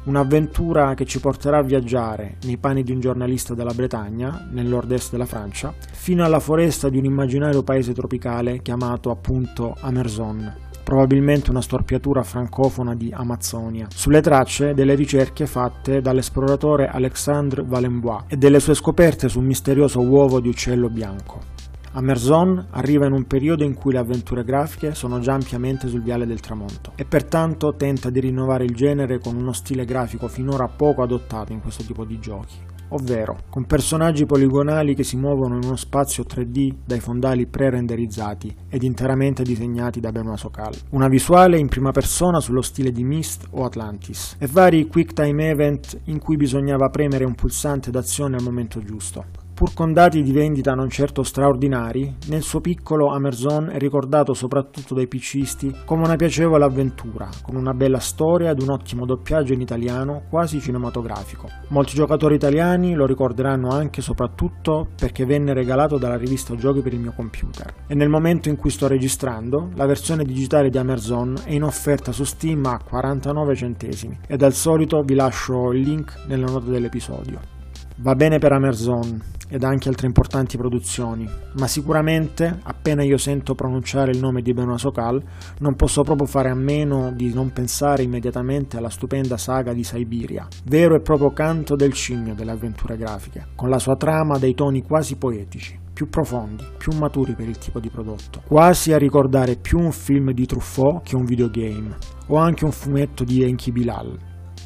Un'avventura 0.05 0.95
che 0.95 1.05
ci 1.05 1.22
porterà 1.22 1.60
a 1.60 1.63
viaggiare 1.63 2.36
nei 2.43 2.57
panni 2.57 2.83
di 2.83 2.91
un 2.91 3.00
giornalista 3.00 3.53
della 3.53 3.74
Bretagna, 3.74 4.50
nel 4.51 4.65
nord-est 4.65 5.12
della 5.12 5.25
Francia, 5.25 5.74
fino 5.93 6.25
alla 6.25 6.41
foresta 6.41 6.89
di 6.89 6.98
un 6.98 7.05
immaginario 7.05 7.63
paese 7.63 7.93
tropicale 7.93 8.62
chiamato 8.62 9.12
appunto 9.12 9.77
Amerzon, 9.79 10.53
probabilmente 10.83 11.51
una 11.51 11.62
storpiatura 11.62 12.22
francofona 12.22 12.95
di 12.95 13.13
Amazzonia, 13.13 13.88
sulle 13.89 14.19
tracce 14.19 14.74
delle 14.74 14.95
ricerche 14.95 15.45
fatte 15.45 16.01
dall'esploratore 16.01 16.89
Alexandre 16.89 17.63
Valenbois 17.63 18.25
e 18.27 18.36
delle 18.36 18.60
sue 18.60 18.74
scoperte 18.74 19.29
su 19.29 19.39
un 19.39 19.45
misterioso 19.45 20.01
uovo 20.01 20.41
di 20.41 20.50
uccello 20.50 20.89
bianco. 20.89 21.52
Amerzon 21.95 22.69
arriva 22.71 23.05
in 23.05 23.12
un 23.12 23.27
periodo 23.27 23.63
in 23.63 23.75
cui 23.75 23.93
le 23.93 24.00
avventure 24.00 24.43
grafiche 24.43 24.95
sono 24.95 25.19
già 25.19 25.33
ampiamente 25.33 25.88
sul 25.88 26.01
viale 26.01 26.25
del 26.25 26.39
tramonto 26.39 26.93
e 26.95 27.05
pertanto 27.05 27.75
tenta 27.75 28.09
di 28.09 28.19
rinnovare 28.19 28.63
il 28.63 28.73
genere 28.73 29.19
con 29.19 29.35
uno 29.35 29.53
stile 29.53 29.85
grafico 29.85 30.27
finora 30.27 30.67
poco 30.67 31.03
adottato 31.03 31.51
in 31.53 31.62
questo 31.62 31.83
tipo 31.83 32.03
di 32.03 32.17
giochi, 32.17 32.55
ovvero 32.89 33.43
con 33.47 33.65
personaggi 33.65 34.25
poligonali 34.25 34.95
che 34.95 35.03
si 35.03 35.17
muovono 35.17 35.57
in 35.57 35.65
uno 35.65 35.75
spazio 35.75 36.23
3D 36.23 36.77
dai 36.83 37.00
fondali 37.00 37.45
pre-renderizzati 37.45 38.55
ed 38.69 38.81
interamente 38.81 39.43
disegnati 39.43 40.00
da 40.00 40.12
Benoit 40.12 40.39
Socal, 40.39 40.73
una 40.89 41.07
visuale 41.07 41.59
in 41.59 41.67
prima 41.67 41.91
persona 41.91 42.39
sullo 42.39 42.63
stile 42.63 42.91
di 42.91 43.03
Myst 43.03 43.45
o 43.51 43.65
Atlantis 43.65 44.35
e 44.39 44.47
vari 44.47 44.88
quick 44.88 45.13
time 45.13 45.47
event 45.47 46.00
in 46.05 46.17
cui 46.17 46.38
bisognava 46.38 46.89
premere 46.89 47.23
un 47.23 47.35
pulsante 47.35 47.91
d'azione 47.91 48.35
al 48.35 48.41
momento 48.41 48.81
giusto. 48.83 49.42
Pur 49.53 49.72
con 49.75 49.93
dati 49.93 50.24
di 50.24 50.31
vendita 50.31 50.74
non 50.74 50.89
certo 50.89 51.22
straordinari, 51.22 52.15
nel 52.27 52.41
suo 52.41 52.60
piccolo 52.60 53.10
Amerzon 53.10 53.69
è 53.69 53.77
ricordato 53.77 54.33
soprattutto 54.33 54.95
dai 54.95 55.07
PCisti 55.07 55.81
come 55.86 56.03
una 56.03 56.15
piacevole 56.15 56.63
avventura, 56.63 57.29
con 57.43 57.55
una 57.55 57.75
bella 57.75 58.00
storia 58.00 58.50
ed 58.50 58.62
un 58.63 58.72
ottimo 58.72 59.05
doppiaggio 59.05 59.53
in 59.53 59.62
italiano 59.62 60.24
quasi 60.27 60.60
cinematografico. 60.60 61.48
Molti 61.67 61.93
giocatori 61.93 62.33
italiani 62.33 62.95
lo 62.95 63.05
ricorderanno 63.05 63.69
anche 63.69 64.00
e 64.00 64.03
soprattutto 64.03 64.88
perché 64.98 65.24
venne 65.24 65.53
regalato 65.53 66.00
dalla 66.00 66.17
rivista 66.17 66.55
Giochi 66.55 66.81
per 66.81 66.93
il 66.93 67.00
mio 67.00 67.13
computer. 67.15 67.72
E 67.86 67.93
nel 67.93 68.10
momento 68.10 68.50
in 68.50 68.55
cui 68.55 68.72
sto 68.72 68.88
registrando, 68.88 69.69
la 69.75 69.86
versione 69.86 70.24
digitale 70.24 70.72
di 70.72 70.79
Amerzon 70.79 71.36
è 71.43 71.53
in 71.53 71.63
offerta 71.63 72.12
su 72.12 72.24
Steam 72.24 72.65
a 72.65 72.79
49 72.83 73.55
centesimi 73.55 74.17
e 74.25 74.36
dal 74.36 74.53
solito 74.53 75.03
vi 75.03 75.13
lascio 75.13 75.72
il 75.74 75.81
link 75.81 76.24
nelle 76.25 76.45
note 76.45 76.72
dell'episodio. 76.72 77.62
Va 77.97 78.15
bene 78.15 78.39
per 78.39 78.51
Amerzon 78.51 79.21
ed 79.50 79.63
anche 79.63 79.88
altre 79.88 80.07
importanti 80.07 80.57
produzioni, 80.57 81.29
ma 81.57 81.67
sicuramente 81.67 82.59
appena 82.63 83.03
io 83.03 83.17
sento 83.17 83.53
pronunciare 83.53 84.09
il 84.09 84.17
nome 84.17 84.41
di 84.41 84.51
Benoît 84.51 84.79
Socal 84.79 85.21
non 85.59 85.75
posso 85.75 86.01
proprio 86.01 86.25
fare 86.25 86.50
a 86.50 86.55
meno 86.55 87.12
di 87.12 87.31
non 87.31 87.51
pensare 87.51 88.01
immediatamente 88.01 88.77
alla 88.77 88.89
stupenda 88.89 89.38
saga 89.38 89.71
di 89.71 89.83
Siberia, 89.83 90.47
vero 90.65 90.95
e 90.95 91.01
proprio 91.01 91.31
canto 91.33 91.75
del 91.75 91.93
cigno 91.93 92.33
delle 92.33 92.51
avventure 92.51 92.97
grafiche, 92.97 93.50
con 93.53 93.69
la 93.69 93.77
sua 93.77 93.95
trama 93.95 94.39
dei 94.39 94.55
toni 94.55 94.81
quasi 94.81 95.15
poetici 95.17 95.79
più 95.93 96.09
profondi, 96.09 96.65
più 96.75 96.91
maturi 96.97 97.35
per 97.35 97.47
il 97.47 97.59
tipo 97.59 97.79
di 97.79 97.89
prodotto, 97.89 98.41
quasi 98.47 98.91
a 98.91 98.97
ricordare 98.97 99.55
più 99.55 99.77
un 99.77 99.91
film 99.91 100.31
di 100.31 100.47
Truffaut 100.47 101.03
che 101.03 101.15
un 101.15 101.25
videogame, 101.25 101.95
o 102.29 102.38
anche 102.38 102.65
un 102.65 102.71
fumetto 102.71 103.23
di 103.23 103.43
Enki 103.43 103.71
Bilal, 103.71 104.17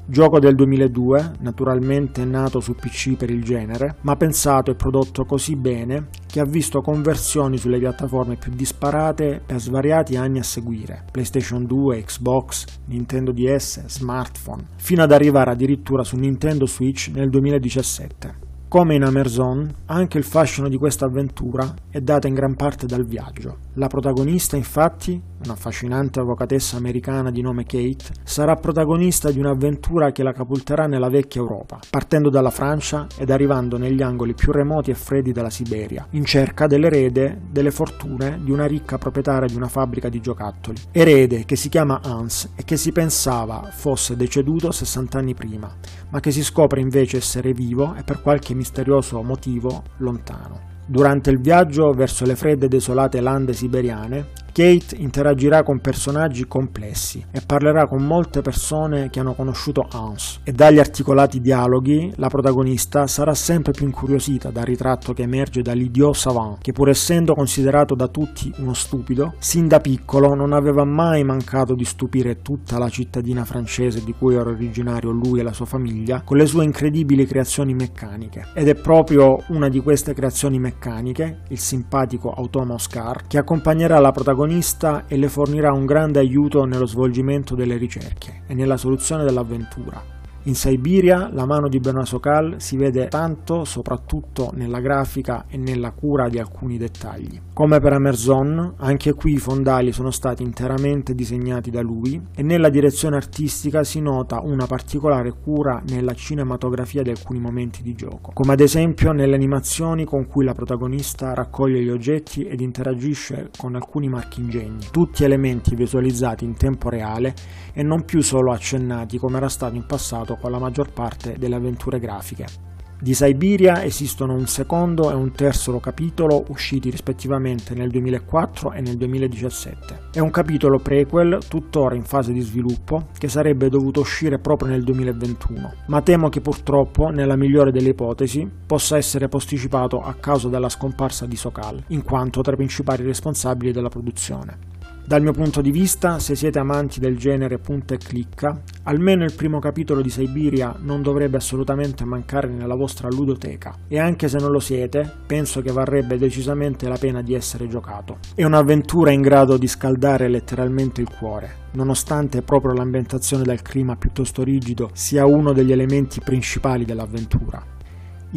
Gioco 0.10 0.40
del 0.40 0.56
2002, 0.56 1.34
naturalmente 1.42 2.24
nato 2.24 2.62
su 2.62 2.76
PC 2.76 3.18
per 3.18 3.30
il 3.30 3.44
genere, 3.44 3.98
ma 4.04 4.16
pensato 4.16 4.72
e 4.72 4.76
prodotto 4.76 5.26
così 5.26 5.58
bene 5.58 6.08
che 6.26 6.40
ha 6.40 6.46
visto 6.46 6.80
conversioni 6.80 7.58
sulle 7.58 7.78
piattaforme 7.78 8.38
più 8.38 8.54
disparate 8.56 9.42
per 9.46 9.60
svariati 9.60 10.16
anni 10.16 10.40
a 10.40 10.44
seguire, 10.44 11.04
PlayStation 11.12 11.66
2, 11.66 12.04
Xbox, 12.04 12.64
Nintendo 12.86 13.34
DS, 13.34 13.86
smartphone, 13.88 14.64
fino 14.78 15.04
ad 15.04 15.12
arrivare 15.12 15.52
addirittura 15.52 16.06
su 16.06 16.16
Nintendo 16.16 16.66
Switch 16.66 17.12
nel 17.14 17.30
2017. 17.30 18.46
Come 18.70 18.96
in 18.96 19.04
Amerzone, 19.04 19.76
anche 19.86 20.18
il 20.18 20.26
fascino 20.26 20.68
di 20.68 20.76
questa 20.76 21.06
avventura 21.06 21.74
è 21.90 22.02
data 22.02 22.28
in 22.28 22.34
gran 22.34 22.56
parte 22.56 22.86
dal 22.86 23.06
viaggio. 23.06 23.60
La 23.76 23.88
protagonista, 23.88 24.58
infatti, 24.58 25.22
una 25.44 25.54
affascinante 25.54 26.20
avvocatessa 26.20 26.78
americana 26.78 27.32
di 27.32 27.42
nome 27.42 27.66
Kate, 27.66 28.06
sarà 28.24 28.56
protagonista 28.56 29.32
di 29.32 29.40
un'avventura 29.40 30.12
che 30.12 30.24
la 30.24 30.34
capulterà 30.34 30.88
nella 30.88 31.10
vecchia 31.10 31.42
Europa, 31.42 31.80
partendo 31.90 32.30
dalla 32.30 32.50
Francia 32.50 33.08
ed 33.18 33.30
arrivando 33.30 33.78
negli 33.78 34.02
angoli 34.02 34.34
più 34.34 34.52
remoti 34.52 34.92
e 34.92 34.96
freddi 34.96 35.32
della 35.32 35.50
Siberia, 35.50 36.08
in 36.12 36.26
cerca 36.26 36.68
dell'erede 36.68 37.42
delle 37.50 37.72
fortune 37.72 38.40
di 38.44 38.52
una 38.52 38.66
ricca 38.66 38.98
proprietaria 38.98 39.48
di 39.48 39.56
una 39.56 39.68
fabbrica 39.68 40.10
di 40.10 40.20
giocattoli. 40.20 40.82
Erede 40.92 41.46
che 41.46 41.56
si 41.56 41.70
chiama 41.70 42.02
Hans 42.04 42.52
e 42.56 42.64
che 42.64 42.78
si 42.78 42.92
pensava 42.92 43.70
fosse 43.72 44.16
deceduto 44.16 44.72
60 44.72 45.18
anni 45.18 45.34
prima, 45.34 45.74
ma 46.10 46.20
che 46.20 46.32
si 46.32 46.44
scopre 46.44 46.82
invece 46.82 47.18
essere 47.18 47.54
vivo 47.54 47.96
e 47.96 48.04
per 48.04 48.22
qualche 48.22 48.54
misterioso 48.54 49.22
motivo 49.22 49.84
lontano. 49.98 50.76
Durante 50.90 51.30
il 51.30 51.40
viaggio 51.40 51.92
verso 51.92 52.26
le 52.26 52.38
fredde 52.38 52.68
e 52.68 52.70
desolate 52.70 53.20
lande 53.20 53.52
siberiane, 53.52 54.46
Kate 54.58 54.96
interagirà 54.96 55.62
con 55.62 55.82
personaggi 55.82 56.48
complessi 56.48 57.24
e 57.30 57.42
parlerà 57.46 57.86
con 57.86 58.04
molte 58.04 58.42
persone 58.42 59.12
che 59.12 59.20
hanno 59.20 59.36
conosciuto 59.36 59.86
Hans 59.88 60.40
e 60.44 60.52
dagli 60.52 60.80
articolati 60.80 61.40
dialoghi 61.40 62.14
la 62.16 62.28
protagonista 62.28 63.06
sarà 63.06 63.36
sempre 63.36 63.72
più 63.72 63.86
incuriosita 63.86 64.50
dal 64.50 64.66
ritratto 64.66 65.14
che 65.14 65.22
emerge 65.22 65.62
dall'idiot 65.62 66.16
savant 66.16 66.58
che 66.60 66.72
pur 66.72 66.90
essendo 66.90 67.36
considerato 67.36 67.94
da 67.94 68.08
tutti 68.08 68.52
uno 68.58 68.74
stupido, 68.74 69.36
sin 69.38 69.68
da 69.68 69.80
piccolo 69.80 70.34
non 70.34 70.54
aveva 70.54 70.84
mai 70.84 71.24
mancato 71.24 71.76
di 71.76 71.86
stupire 71.86 72.42
tutta 72.42 72.80
la 72.80 72.90
cittadina 72.90 73.46
francese 73.46 74.04
di 74.04 74.16
cui 74.18 74.34
era 74.34 74.50
originario 74.50 75.12
lui 75.12 75.40
e 75.40 75.44
la 75.44 75.54
sua 75.54 75.66
famiglia 75.66 76.24
con 76.26 76.36
le 76.36 76.48
sue 76.48 76.64
incredibili 76.64 77.28
creazioni 77.28 77.76
meccaniche. 77.76 78.48
Ed 78.56 78.68
è 78.68 78.74
proprio 78.74 79.44
una 79.50 79.70
di 79.70 79.82
queste 79.82 80.16
creazioni 80.16 80.58
meccaniche, 80.58 81.42
il 81.50 81.60
simpatico 81.60 82.32
Automos 82.32 82.88
Car, 82.88 83.28
che 83.28 83.38
accompagnerà 83.38 84.00
la 84.00 84.12
protagonista 84.12 84.46
protagonista 84.48 85.04
e 85.08 85.18
le 85.18 85.28
fornirà 85.28 85.74
un 85.74 85.86
grande 85.86 86.20
aiuto 86.20 86.64
nello 86.64 86.86
svolgimento 86.86 87.54
delle 87.54 87.76
ricerche 87.76 88.44
e 88.48 88.54
nella 88.54 88.78
soluzione 88.78 89.26
dell'avventura. 89.26 90.17
In 90.48 90.56
Siberia 90.56 91.30
la 91.34 91.46
mano 91.46 91.68
di 91.68 91.78
Benoît 91.78 92.06
Socal 92.06 92.56
si 92.60 92.78
vede 92.78 93.10
tanto 93.10 93.66
soprattutto 93.66 94.52
nella 94.54 94.80
grafica 94.80 95.44
e 95.50 95.58
nella 95.58 95.92
cura 95.92 96.30
di 96.30 96.40
alcuni 96.40 96.78
dettagli. 96.78 97.42
Come 97.52 97.82
per 97.82 97.92
Amerzon, 97.92 98.76
anche 98.78 99.14
qui 99.14 99.34
i 99.34 99.40
fondali 99.40 99.92
sono 99.92 100.10
stati 100.10 100.44
interamente 100.44 101.14
disegnati 101.16 101.70
da 101.70 101.82
lui 101.82 102.22
e 102.34 102.44
nella 102.44 102.70
direzione 102.70 103.18
artistica 103.18 103.84
si 103.84 104.00
nota 104.00 104.40
una 104.40 104.66
particolare 104.68 105.34
cura 105.34 105.84
nella 105.90 106.14
cinematografia 106.14 107.02
di 107.02 107.10
alcuni 107.10 107.40
momenti 107.40 107.84
di 107.84 107.94
gioco, 107.94 108.32
come 108.34 108.54
ad 108.54 108.62
esempio 108.62 109.12
nelle 109.12 109.36
animazioni 109.36 110.06
con 110.06 110.28
cui 110.28 110.46
la 110.46 110.54
protagonista 110.54 111.34
raccoglie 111.34 111.82
gli 111.82 111.90
oggetti 111.90 112.46
ed 112.46 112.62
interagisce 112.62 113.50
con 113.58 113.76
alcuni 113.76 114.08
marchingegni, 114.08 114.88
tutti 114.92 115.26
elementi 115.26 115.76
visualizzati 115.76 116.46
in 116.46 116.56
tempo 116.56 116.88
reale 116.88 117.34
e 117.74 117.84
non 117.84 118.06
più 118.06 118.22
solo 118.22 118.54
accennati 118.54 119.18
come 119.18 119.38
era 119.38 119.50
stato 119.50 119.76
in 119.76 119.86
passato 119.86 120.36
con 120.40 120.52
la 120.52 120.60
maggior 120.60 120.92
parte 120.92 121.36
delle 121.38 121.56
avventure 121.56 122.00
grafiche. 122.00 122.66
Di 123.00 123.14
Siberia 123.14 123.84
esistono 123.84 124.34
un 124.34 124.48
secondo 124.48 125.12
e 125.12 125.14
un 125.14 125.32
terzo 125.32 125.80
capitolo 125.80 126.46
usciti 126.48 126.90
rispettivamente 126.90 127.76
nel 127.76 127.92
2004 127.92 128.72
e 128.72 128.82
nel 128.82 128.98
2017. 128.98 130.00
È 130.14 130.20
un 130.20 130.32
capitolo 130.32 130.80
prequel 130.80 131.38
tuttora 131.48 131.94
in 131.94 132.02
fase 132.02 132.34
di 132.34 132.42
sviluppo 132.42 133.10
che 133.16 133.28
sarebbe 133.28 133.70
dovuto 133.70 134.00
uscire 134.00 134.40
proprio 134.40 134.70
nel 134.70 134.84
2021, 134.84 135.74
ma 135.86 136.02
temo 136.02 136.30
che 136.30 136.42
purtroppo, 136.42 137.10
nella 137.10 137.36
migliore 137.36 137.72
delle 137.72 137.90
ipotesi, 137.90 138.50
possa 138.66 138.98
essere 138.98 139.30
posticipato 139.30 140.02
a 140.02 140.16
causa 140.16 140.50
della 140.50 140.70
scomparsa 140.70 141.28
di 141.28 141.36
Sokal, 141.36 141.84
in 141.90 142.02
quanto 142.02 142.42
tra 142.42 142.54
i 142.54 142.58
principali 142.58 143.04
responsabili 143.04 143.72
della 143.72 143.90
produzione. 143.90 144.77
Dal 145.08 145.22
mio 145.22 145.32
punto 145.32 145.62
di 145.62 145.72
vista, 145.72 146.20
se 146.20 146.36
siete 146.36 146.60
amanti 146.60 147.00
del 147.00 147.18
genere 147.18 147.60
punta 147.60 147.94
e 147.94 147.98
clicca, 147.98 148.62
almeno 148.84 149.24
il 149.24 149.34
primo 149.34 149.58
capitolo 149.58 150.02
di 150.02 150.10
Siberia 150.10 150.76
non 150.80 151.02
dovrebbe 151.02 151.38
assolutamente 151.38 152.04
mancare 152.04 152.50
nella 152.50 152.76
vostra 152.76 153.08
ludoteca 153.08 153.74
e 153.88 154.00
anche 154.00 154.28
se 154.28 154.38
non 154.38 154.52
lo 154.52 154.60
siete, 154.60 155.10
penso 155.26 155.62
che 155.62 155.72
varrebbe 155.72 156.18
decisamente 156.18 156.90
la 156.90 156.98
pena 156.98 157.22
di 157.22 157.34
essere 157.34 157.70
giocato. 157.70 158.18
È 158.36 158.44
un'avventura 158.44 159.12
in 159.12 159.22
grado 159.22 159.56
di 159.56 159.68
scaldare 159.68 160.28
letteralmente 160.28 161.00
il 161.00 161.08
cuore, 161.10 161.70
nonostante 161.72 162.42
proprio 162.42 162.74
l'ambientazione 162.74 163.44
del 163.44 163.62
clima 163.62 163.96
piuttosto 163.96 164.44
rigido 164.44 164.90
sia 164.92 165.26
uno 165.26 165.54
degli 165.54 165.72
elementi 165.72 166.20
principali 166.20 166.84
dell'avventura. 166.84 167.76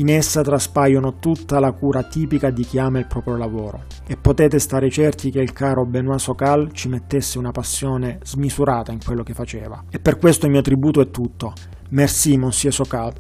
In 0.00 0.08
essa 0.08 0.40
traspaiono 0.40 1.18
tutta 1.18 1.60
la 1.60 1.72
cura 1.72 2.02
tipica 2.02 2.48
di 2.48 2.64
chi 2.64 2.78
ama 2.78 2.98
il 2.98 3.06
proprio 3.06 3.36
lavoro 3.36 3.84
e 4.06 4.16
potete 4.16 4.58
stare 4.58 4.88
certi 4.88 5.30
che 5.30 5.40
il 5.40 5.52
caro 5.52 5.84
Benoît 5.84 6.16
Socal 6.16 6.72
ci 6.72 6.88
mettesse 6.88 7.36
una 7.36 7.50
passione 7.50 8.18
smisurata 8.22 8.92
in 8.92 9.04
quello 9.04 9.22
che 9.22 9.34
faceva. 9.34 9.84
E 9.90 9.98
per 9.98 10.16
questo 10.16 10.46
il 10.46 10.52
mio 10.52 10.62
tributo 10.62 11.02
è 11.02 11.10
tutto. 11.10 11.52
Merci, 11.90 12.38
Monsieur 12.38 12.72
Socal. 12.72 13.12